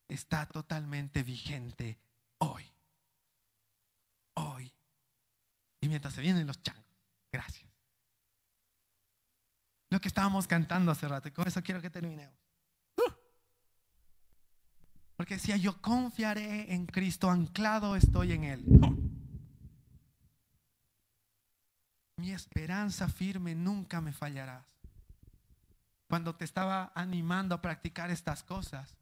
está 0.08 0.46
totalmente 0.46 1.24
vigente 1.24 1.98
hoy. 2.38 2.64
Hoy. 4.36 4.72
Y 5.82 5.90
mientras 5.90 6.14
se 6.14 6.22
vienen 6.22 6.46
los 6.46 6.62
changos. 6.62 6.86
Gracias. 7.32 7.68
Lo 9.90 10.00
que 10.00 10.08
estábamos 10.08 10.46
cantando 10.46 10.92
hace 10.92 11.08
rato, 11.08 11.34
con 11.34 11.48
eso 11.48 11.64
quiero 11.64 11.82
que 11.82 11.90
terminemos. 11.90 12.38
Uh. 12.98 13.12
Porque 15.16 15.34
decía, 15.34 15.58
yo 15.58 15.82
confiaré 15.82 16.76
en 16.76 16.86
Cristo, 16.86 17.32
anclado 17.32 17.96
estoy 17.96 18.34
en 18.34 18.44
Él. 18.44 18.64
Mi 22.18 22.32
esperanza 22.34 23.10
firme 23.10 23.56
nunca 23.56 24.00
me 24.00 24.14
fallarás. 24.14 24.73
Cuando 26.14 26.36
te 26.36 26.46
estaba 26.46 26.92
animando 26.94 27.56
a 27.56 27.62
practicar 27.64 28.12
estas 28.12 28.44
cosas, 28.44 28.96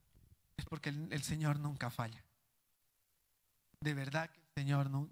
es 0.56 0.64
porque 0.64 0.88
el, 0.88 1.22
Señor 1.24 1.60
nunca 1.60 1.90
falla. 1.90 2.24
De 3.82 3.94
verdad 3.94 4.30
que 4.30 4.40
el 4.40 4.48
Señor 4.56 4.90
no. 4.90 5.10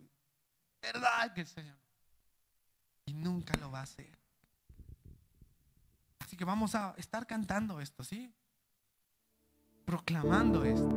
De 0.82 0.94
verdad 0.94 1.34
que 1.34 1.42
el 1.42 1.48
Señor 1.48 1.76
y 3.06 3.14
nunca 3.16 3.54
lo 3.60 3.70
va 3.70 3.82
a 3.82 3.84
hacer. 3.84 4.18
Así 6.20 6.38
que 6.38 6.46
vamos 6.46 6.74
a 6.74 6.94
estar 6.96 7.28
cantando 7.28 7.82
esto, 7.82 8.02
¿sí? 8.06 8.34
Proclamando 9.84 10.64
esto. 10.64 10.88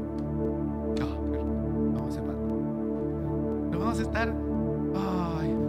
vamos 1.97 2.17
a 2.17 2.21
Lo 3.73 3.79
vamos 3.81 3.99
a 3.99 4.03
estar. 4.03 4.33
Ay. 4.95 5.62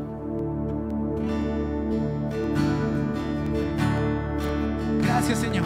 Gracias, 5.25 5.39
Señor. 5.39 5.63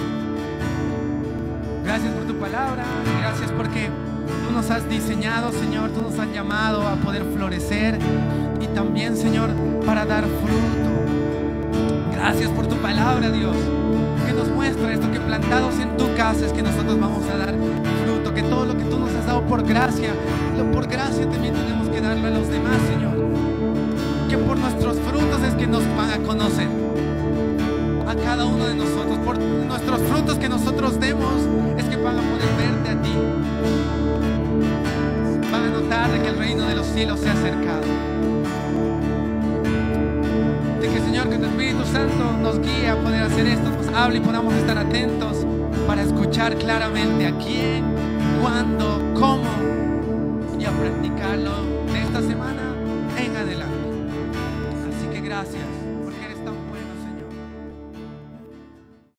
Gracias 1.83 2.13
por 2.13 2.25
tu 2.25 2.35
palabra. 2.35 2.83
Gracias 3.19 3.51
porque 3.53 3.89
tú 4.45 4.53
nos 4.53 4.69
has 4.69 4.87
diseñado, 4.87 5.51
Señor. 5.51 5.89
Tú 5.89 6.03
nos 6.03 6.19
has 6.19 6.31
llamado 6.31 6.87
a 6.87 6.93
poder 6.97 7.23
florecer 7.23 7.97
y 8.61 8.67
también, 8.67 9.17
Señor, 9.17 9.49
para 9.83 10.05
dar 10.05 10.25
fruto. 10.25 10.91
Gracias 12.13 12.51
por 12.51 12.67
tu 12.67 12.75
palabra, 12.75 13.31
Dios, 13.31 13.55
que 14.27 14.33
nos 14.33 14.47
muestra 14.49 14.93
esto, 14.93 15.11
que 15.11 15.19
plantados 15.21 15.79
en 15.79 15.97
tu 15.97 16.05
casa 16.15 16.45
es 16.45 16.53
que 16.53 16.61
nosotros 16.61 16.99
vamos 16.99 17.27
a 17.27 17.37
dar 17.37 17.55
fruto, 18.05 18.35
que 18.35 18.43
todo 18.43 18.63
lo 18.63 18.77
que 18.77 18.83
tú 18.83 18.99
nos 18.99 19.11
has 19.15 19.25
dado 19.25 19.41
por 19.47 19.65
gracia, 19.65 20.13
por 20.71 20.87
gracia 20.87 21.27
también 21.27 21.55
tenemos 21.55 21.89
que 21.89 21.99
darlo 21.99 22.27
a 22.27 22.29
los 22.29 22.47
demás, 22.47 22.77
Señor. 22.87 23.17
Que 24.29 24.37
por 24.37 24.55
nuestros 24.59 24.99
frutos 24.99 25.41
es 25.41 25.55
que 25.55 25.65
nos 25.65 25.81
van 25.97 26.11
a 26.11 26.17
conocer 26.19 26.86
a 28.07 28.15
cada 28.15 28.45
uno 28.45 28.65
de 28.65 28.75
nosotros. 28.75 29.17
Por 29.19 29.37
nuestros 29.39 30.01
frutos 30.01 30.37
que 30.37 30.49
nosotros 30.49 30.99
demos 30.99 31.33
es 31.77 31.85
que 31.85 31.97
van 31.97 32.17
a 32.17 32.21
poder 32.21 32.49
verte 32.57 32.89
a 32.89 33.01
ti. 33.01 33.13
Van 35.51 35.63
a 35.63 35.69
notar 35.69 36.11
de 36.11 36.21
que 36.21 36.29
el 36.29 36.37
reino 36.37 36.63
de 36.65 36.75
los 36.75 36.87
cielos 36.87 37.19
se 37.19 37.29
ha 37.29 37.33
acercado. 37.33 37.87
Señor, 41.05 41.29
que 41.29 41.37
tu 41.37 41.45
Espíritu 41.45 41.83
Santo 41.85 42.37
nos 42.43 42.59
guíe 42.59 42.89
a 42.89 42.95
poder 42.95 43.23
hacer 43.23 43.47
esto, 43.47 43.71
nos 43.71 43.87
hable 43.87 44.17
y 44.17 44.21
podamos 44.21 44.53
estar 44.53 44.77
atentos 44.77 45.47
para 45.87 46.03
escuchar 46.03 46.55
claramente 46.57 47.25
a 47.25 47.37
quién, 47.37 47.83
cuándo, 48.41 49.01
cómo 49.15 49.47